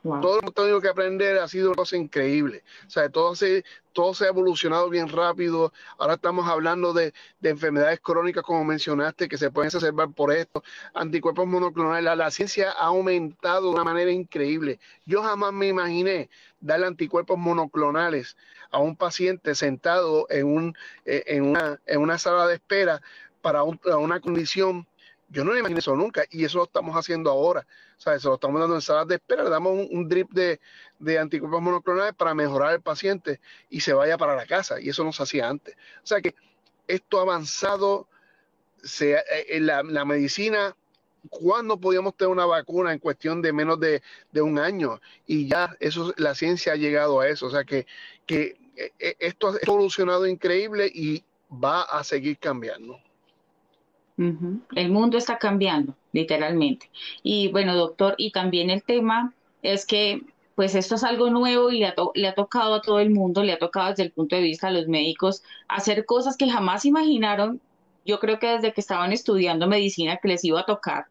Todo 0.03 0.41
lo 0.41 0.41
que 0.41 0.51
tenido 0.51 0.81
que 0.81 0.89
aprender 0.89 1.37
ha 1.37 1.47
sido 1.47 1.69
una 1.69 1.77
cosa 1.77 1.95
increíble. 1.95 2.63
O 2.85 2.89
sea, 2.89 3.07
todo 3.07 3.35
se, 3.37 3.63
todo 3.93 4.13
se 4.13 4.25
ha 4.25 4.27
evolucionado 4.27 4.89
bien 4.89 5.07
rápido. 5.07 5.71
Ahora 5.97 6.15
estamos 6.15 6.45
hablando 6.49 6.91
de, 6.91 7.13
enfermedades 7.41 8.01
crónicas, 8.01 8.43
como 8.43 8.65
mencionaste, 8.65 9.29
que 9.29 9.37
se 9.37 9.49
pueden 9.49 9.67
exacerbar 9.67 10.11
por 10.11 10.33
esto. 10.33 10.61
Anticuerpos 10.93 11.47
monoclonales. 11.47 12.03
La, 12.03 12.17
la, 12.17 12.31
ciencia 12.31 12.71
ha 12.71 12.87
aumentado 12.87 13.69
de 13.69 13.75
una 13.75 13.85
manera 13.85 14.11
increíble. 14.11 14.77
Yo 15.05 15.23
jamás 15.23 15.53
me 15.53 15.69
imaginé 15.69 16.29
darle 16.59 16.87
anticuerpos 16.87 17.37
monoclonales 17.37 18.35
a 18.71 18.79
un 18.79 18.97
paciente 18.97 19.55
sentado 19.55 20.27
en, 20.29 20.47
un, 20.47 20.75
eh, 21.05 21.23
en, 21.27 21.43
una, 21.43 21.79
en 21.85 22.01
una 22.01 22.17
sala 22.17 22.45
de 22.47 22.55
espera 22.55 23.01
para 23.41 23.63
una 23.63 24.19
condición 24.19 24.85
yo 25.33 25.43
no 25.43 25.51
me 25.51 25.59
imaginé 25.59 25.79
eso 25.79 25.95
nunca 25.95 26.25
y 26.29 26.45
eso 26.45 26.59
lo 26.59 26.65
estamos 26.65 26.95
haciendo 26.95 27.31
ahora. 27.31 27.65
O 27.97 28.01
sea, 28.01 28.13
eso 28.13 28.29
lo 28.29 28.35
estamos 28.35 28.61
dando 28.61 28.75
en 28.75 28.81
salas 28.81 29.07
de 29.07 29.15
espera, 29.15 29.43
le 29.43 29.49
damos 29.49 29.87
un, 29.89 30.07
drip 30.07 30.31
de, 30.31 30.59
de, 30.99 31.17
anticuerpos 31.19 31.61
monoclonales 31.61 32.13
para 32.13 32.35
mejorar 32.35 32.69
al 32.69 32.81
paciente 32.81 33.41
y 33.69 33.81
se 33.81 33.93
vaya 33.93 34.17
para 34.17 34.35
la 34.35 34.45
casa 34.45 34.79
y 34.79 34.89
eso 34.89 35.03
no 35.03 35.11
se 35.11 35.23
hacía 35.23 35.49
antes. 35.49 35.75
O 36.03 36.07
sea 36.07 36.21
que 36.21 36.35
esto 36.87 37.17
ha 37.19 37.23
avanzado, 37.23 38.07
se, 38.83 39.13
eh, 39.13 39.23
en 39.49 39.65
la, 39.65 40.05
medicina, 40.05 40.75
¿cuándo 41.29 41.79
podíamos 41.79 42.15
tener 42.15 42.31
una 42.31 42.45
vacuna 42.45 42.93
en 42.93 42.99
cuestión 42.99 43.41
de 43.41 43.53
menos 43.53 43.79
de, 43.79 44.03
de, 44.31 44.41
un 44.41 44.59
año? 44.59 45.01
Y 45.25 45.47
ya 45.47 45.75
eso, 45.79 46.13
la 46.17 46.35
ciencia 46.35 46.73
ha 46.73 46.75
llegado 46.77 47.19
a 47.19 47.27
eso. 47.27 47.47
O 47.47 47.49
sea 47.49 47.63
que, 47.63 47.87
que 48.27 48.57
eh, 48.75 49.15
esto 49.19 49.49
ha 49.49 49.57
evolucionado 49.61 50.27
increíble 50.27 50.91
y 50.93 51.23
va 51.51 51.81
a 51.81 52.03
seguir 52.03 52.37
cambiando. 52.37 52.99
El 54.17 54.91
mundo 54.91 55.17
está 55.17 55.37
cambiando, 55.37 55.95
literalmente. 56.11 56.89
Y 57.23 57.49
bueno, 57.49 57.75
doctor, 57.75 58.15
y 58.17 58.31
también 58.31 58.69
el 58.69 58.83
tema 58.83 59.33
es 59.61 59.85
que 59.85 60.21
pues 60.55 60.75
esto 60.75 60.95
es 60.95 61.03
algo 61.03 61.29
nuevo 61.31 61.71
y 61.71 61.79
le 61.79 61.87
ha, 61.87 61.95
le 62.13 62.27
ha, 62.27 62.35
tocado 62.35 62.75
a 62.75 62.81
todo 62.81 62.99
el 62.99 63.09
mundo, 63.09 63.43
le 63.43 63.53
ha 63.53 63.57
tocado 63.57 63.89
desde 63.89 64.03
el 64.03 64.11
punto 64.11 64.35
de 64.35 64.43
vista 64.43 64.67
de 64.67 64.73
los 64.73 64.87
médicos 64.87 65.41
hacer 65.67 66.05
cosas 66.05 66.37
que 66.37 66.49
jamás 66.49 66.85
imaginaron. 66.85 67.59
Yo 68.05 68.19
creo 68.19 68.37
que 68.37 68.47
desde 68.47 68.71
que 68.73 68.81
estaban 68.81 69.13
estudiando 69.13 69.67
medicina 69.67 70.19
que 70.21 70.27
les 70.27 70.43
iba 70.43 70.59
a 70.59 70.65
tocar, 70.65 71.07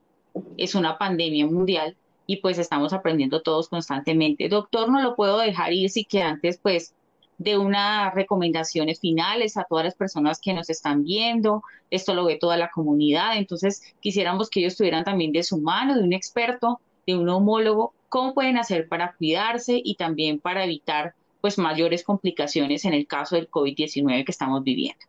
es 0.57 0.75
una 0.75 0.99
pandemia 0.99 1.47
mundial 1.47 1.97
y 2.27 2.37
pues 2.37 2.59
estamos 2.59 2.93
aprendiendo 2.93 3.43
todos 3.43 3.69
constantemente. 3.69 4.49
Doctor, 4.49 4.89
no 4.91 5.03
lo 5.03 5.17
puedo 5.17 5.39
dejar 5.39 5.73
ir 5.73 5.91
si 5.91 6.05
que 6.05 6.23
antes 6.23 6.59
pues 6.59 6.95
de 7.43 7.59
unas 7.59 8.15
recomendaciones 8.15 9.01
finales 9.01 9.57
a 9.57 9.65
todas 9.65 9.85
las 9.85 9.95
personas 9.95 10.41
que 10.41 10.55
nos 10.55 10.71
están 10.71 11.03
viendo. 11.03 11.63
Esto 11.91 12.15
lo 12.15 12.25
ve 12.25 12.37
toda 12.37 12.57
la 12.57 12.71
comunidad. 12.71 13.37
Entonces, 13.37 13.83
quisiéramos 14.01 14.49
que 14.49 14.61
ellos 14.61 14.77
tuvieran 14.77 15.05
también 15.05 15.33
de 15.33 15.43
su 15.43 15.59
mano, 15.59 15.97
de 15.97 16.03
un 16.03 16.13
experto, 16.13 16.81
de 17.07 17.17
un 17.17 17.29
homólogo, 17.29 17.95
cómo 18.09 18.35
pueden 18.35 18.59
hacer 18.59 18.89
para 18.89 19.15
cuidarse 19.15 19.81
y 19.83 19.97
también 19.97 20.39
para 20.39 20.65
evitar 20.65 21.15
pues 21.41 21.59
mayores 21.59 22.05
complicaciones 22.05 22.85
en 22.85 22.95
el 22.95 23.07
caso 23.07 23.35
del 23.35 23.51
COVID-19 23.51 24.25
que 24.25 24.31
estamos 24.31 24.63
viviendo. 24.63 25.05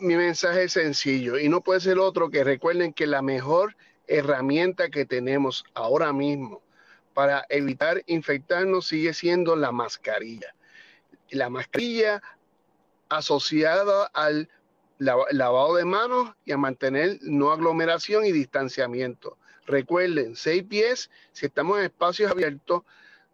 mi, 0.00 0.16
mensaje 0.16 0.64
es 0.64 0.72
sencillo 0.72 1.38
y 1.38 1.48
no 1.48 1.62
puede 1.62 1.80
ser 1.80 1.98
otro 1.98 2.30
que 2.30 2.44
recuerden 2.44 2.92
que 2.92 3.06
la 3.06 3.22
mejor 3.22 3.74
herramienta 4.06 4.90
que 4.90 5.06
tenemos 5.06 5.64
ahora 5.72 6.12
mismo 6.12 6.60
para 7.20 7.44
evitar 7.50 8.02
infectarnos 8.06 8.86
sigue 8.86 9.12
siendo 9.12 9.54
la 9.54 9.72
mascarilla. 9.72 10.54
La 11.28 11.50
mascarilla 11.50 12.22
asociada 13.10 14.06
al 14.06 14.48
lavado 14.98 15.74
de 15.74 15.84
manos 15.84 16.32
y 16.46 16.52
a 16.52 16.56
mantener 16.56 17.18
no 17.20 17.52
aglomeración 17.52 18.24
y 18.24 18.32
distanciamiento. 18.32 19.36
Recuerden, 19.66 20.34
seis 20.34 20.62
pies, 20.62 21.10
si 21.32 21.44
estamos 21.44 21.78
en 21.78 21.84
espacios 21.84 22.30
abiertos, 22.30 22.84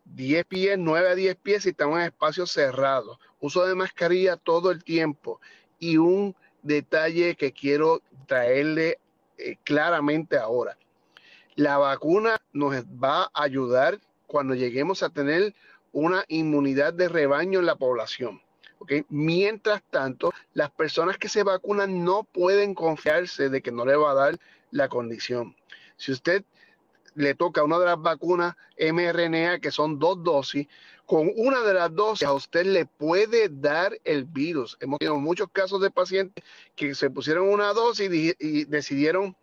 10 0.05 0.45
pies, 0.47 0.77
9 0.77 1.09
a 1.09 1.15
10 1.15 1.37
pies 1.37 1.63
si 1.63 1.69
estamos 1.69 2.01
en 2.01 2.07
espacios 2.07 2.51
cerrados. 2.51 3.21
Uso 3.39 3.65
de 3.69 3.77
mascarilla 3.77 4.37
todo 4.37 4.73
el 4.73 4.83
tiempo. 4.83 5.41
Y 5.79 5.99
un 5.99 6.35
detalle 6.65 7.37
que 7.37 7.53
quiero 7.53 8.03
traerle 8.27 8.99
eh, 9.39 9.59
claramente 9.63 10.37
ahora. 10.39 10.77
La 11.57 11.79
vacuna 11.79 12.41
nos 12.53 12.75
va 12.85 13.25
a 13.25 13.43
ayudar 13.43 13.99
cuando 14.27 14.55
lleguemos 14.55 15.03
a 15.03 15.09
tener 15.09 15.55
una 15.93 16.25
inmunidad 16.29 16.93
de 16.93 17.09
rebaño 17.09 17.61
en 17.61 17.67
la 17.67 17.77
población. 17.77 18.43
Mientras 19.09 19.83
tanto, 19.91 20.33
las 20.53 20.71
personas 20.71 21.17
que 21.17 21.31
se 21.31 21.43
vacunan 21.43 22.05
no 22.05 22.25
pueden 22.25 22.75
confiarse 22.75 23.49
de 23.49 23.63
que 23.63 23.73
no 23.73 23.87
le 23.87 23.97
va 23.97 24.11
a 24.11 24.15
dar 24.15 24.39
la 24.71 24.89
condición. 24.89 25.57
Si 25.97 26.13
usted 26.13 26.45
le 27.15 27.35
toca 27.35 27.65
una 27.65 27.79
de 27.79 27.87
las 27.87 28.01
vacunas 28.01 28.55
mRNA, 28.79 29.59
que 29.61 29.71
son 29.71 29.99
dos 29.99 30.23
dosis, 30.23 30.69
con 31.07 31.31
una 31.37 31.63
de 31.63 31.73
las 31.73 31.95
dosis 31.95 32.29
a 32.29 32.33
usted 32.33 32.67
le 32.67 32.85
puede 32.85 33.49
dar 33.49 33.99
el 34.05 34.25
virus. 34.25 34.77
Hemos 34.81 34.99
tenido 34.99 35.19
muchos 35.19 35.49
casos 35.51 35.81
de 35.81 35.91
pacientes 35.91 36.45
que 36.75 36.95
se 36.95 37.09
pusieron 37.09 37.49
una 37.49 37.73
dosis 37.73 38.11
y, 38.39 38.65
decidieron 38.65 39.35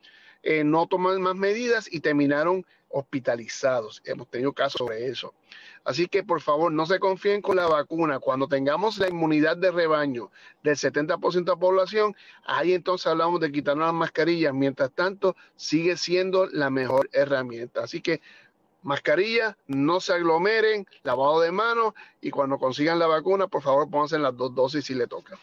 eh, 0.43 0.63
no 0.63 0.87
tomar 0.87 1.17
más 1.19 1.35
medidas 1.35 1.91
y 1.91 2.01
terminaron 2.01 2.65
hospitalizados. 2.89 4.01
Hemos 4.05 4.29
tenido 4.29 4.53
casos 4.53 4.79
sobre 4.79 5.07
eso. 5.07 5.33
Así 5.83 6.07
que 6.07 6.23
por 6.23 6.41
favor 6.41 6.71
no 6.71 6.85
se 6.85 6.99
confíen 6.99 7.41
con 7.41 7.57
la 7.57 7.67
vacuna. 7.67 8.19
Cuando 8.19 8.47
tengamos 8.47 8.97
la 8.99 9.09
inmunidad 9.09 9.57
de 9.57 9.71
rebaño 9.71 10.31
del 10.63 10.75
70% 10.75 11.43
de 11.43 11.51
la 11.51 11.57
población, 11.57 12.15
ahí 12.45 12.73
entonces 12.73 13.07
hablamos 13.07 13.41
de 13.41 13.51
quitarnos 13.51 13.87
las 13.87 13.93
mascarillas. 13.93 14.53
Mientras 14.53 14.91
tanto, 14.91 15.35
sigue 15.55 15.97
siendo 15.97 16.45
la 16.47 16.69
mejor 16.69 17.09
herramienta. 17.11 17.83
Así 17.83 18.01
que 18.01 18.21
mascarilla, 18.83 19.57
no 19.67 19.99
se 19.99 20.13
aglomeren, 20.13 20.85
lavado 21.03 21.41
de 21.41 21.51
manos 21.51 21.93
y 22.21 22.29
cuando 22.31 22.59
consigan 22.59 22.99
la 22.99 23.07
vacuna, 23.07 23.47
por 23.47 23.63
favor 23.63 23.89
pónganse 23.89 24.19
las 24.19 24.37
dos 24.37 24.53
dosis 24.53 24.85
si 24.85 24.93
le 24.93 25.07
toca. 25.07 25.37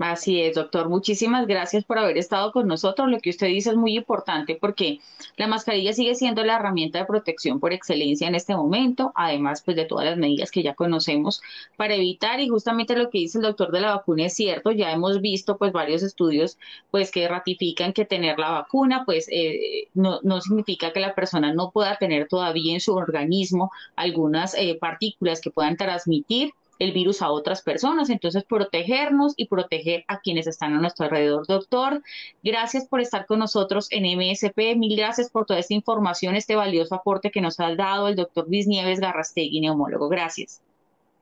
Así 0.00 0.40
es, 0.42 0.54
doctor. 0.54 0.88
Muchísimas 0.88 1.46
gracias 1.46 1.84
por 1.84 1.98
haber 1.98 2.18
estado 2.18 2.52
con 2.52 2.68
nosotros. 2.68 3.08
Lo 3.08 3.18
que 3.18 3.30
usted 3.30 3.48
dice 3.48 3.70
es 3.70 3.76
muy 3.76 3.96
importante 3.96 4.54
porque 4.54 5.00
la 5.36 5.48
mascarilla 5.48 5.92
sigue 5.92 6.14
siendo 6.14 6.44
la 6.44 6.56
herramienta 6.56 7.00
de 7.00 7.04
protección 7.04 7.58
por 7.58 7.72
excelencia 7.72 8.28
en 8.28 8.36
este 8.36 8.54
momento, 8.54 9.12
además 9.16 9.62
pues 9.64 9.76
de 9.76 9.86
todas 9.86 10.04
las 10.04 10.16
medidas 10.16 10.52
que 10.52 10.62
ya 10.62 10.74
conocemos 10.74 11.42
para 11.76 11.94
evitar 11.94 12.38
y 12.38 12.48
justamente 12.48 12.96
lo 12.96 13.10
que 13.10 13.18
dice 13.18 13.38
el 13.38 13.42
doctor 13.42 13.72
de 13.72 13.80
la 13.80 13.96
vacuna 13.96 14.26
es 14.26 14.34
cierto. 14.34 14.70
Ya 14.70 14.92
hemos 14.92 15.20
visto 15.20 15.56
pues 15.58 15.72
varios 15.72 16.02
estudios 16.04 16.58
pues 16.92 17.10
que 17.10 17.26
ratifican 17.26 17.92
que 17.92 18.04
tener 18.04 18.38
la 18.38 18.50
vacuna 18.50 19.04
pues 19.04 19.26
eh, 19.32 19.88
no, 19.94 20.20
no, 20.22 20.40
significa 20.40 20.92
que 20.92 21.00
la 21.00 21.14
persona 21.16 21.52
no 21.52 21.70
pueda 21.72 21.96
tener 21.96 22.28
todavía 22.28 22.74
en 22.74 22.80
su 22.80 22.94
organismo 22.94 23.72
algunas 23.96 24.54
eh, 24.54 24.76
partículas 24.80 25.40
que 25.40 25.50
puedan 25.50 25.76
transmitir 25.76 26.52
el 26.78 26.92
virus 26.92 27.22
a 27.22 27.30
otras 27.30 27.62
personas. 27.62 28.10
Entonces, 28.10 28.44
protegernos 28.44 29.34
y 29.36 29.46
proteger 29.46 30.04
a 30.08 30.20
quienes 30.20 30.46
están 30.46 30.74
a 30.74 30.80
nuestro 30.80 31.04
alrededor. 31.04 31.46
Doctor, 31.46 32.02
gracias 32.42 32.86
por 32.86 33.00
estar 33.00 33.26
con 33.26 33.38
nosotros 33.38 33.88
en 33.90 34.04
MSP. 34.04 34.76
Mil 34.76 34.96
gracias 34.96 35.30
por 35.30 35.46
toda 35.46 35.60
esta 35.60 35.74
información, 35.74 36.34
este 36.34 36.56
valioso 36.56 36.94
aporte 36.94 37.30
que 37.30 37.40
nos 37.40 37.60
ha 37.60 37.74
dado 37.74 38.08
el 38.08 38.16
doctor 38.16 38.46
Luis 38.48 38.66
Nieves 38.66 39.00
Garrastegui, 39.00 39.60
neumólogo. 39.60 40.08
Gracias. 40.08 40.60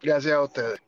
Gracias 0.03 0.33
a 0.33 0.43
ustedes. 0.43 0.81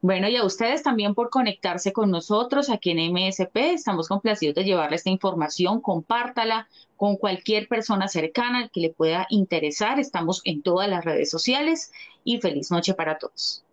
Bueno, 0.00 0.28
y 0.28 0.36
a 0.36 0.44
ustedes 0.44 0.84
también 0.84 1.14
por 1.14 1.28
conectarse 1.28 1.92
con 1.92 2.10
nosotros 2.10 2.70
aquí 2.70 2.90
en 2.90 3.12
MSP. 3.12 3.56
Estamos 3.74 4.06
complacidos 4.06 4.54
de 4.54 4.64
llevarle 4.64 4.94
esta 4.94 5.10
información. 5.10 5.80
Compártala 5.80 6.68
con 6.96 7.16
cualquier 7.16 7.66
persona 7.66 8.06
cercana 8.06 8.68
que 8.68 8.80
le 8.80 8.90
pueda 8.90 9.26
interesar. 9.28 9.98
Estamos 9.98 10.40
en 10.44 10.62
todas 10.62 10.88
las 10.88 11.04
redes 11.04 11.30
sociales 11.30 11.90
y 12.22 12.40
feliz 12.40 12.70
noche 12.70 12.94
para 12.94 13.18
todos. 13.18 13.64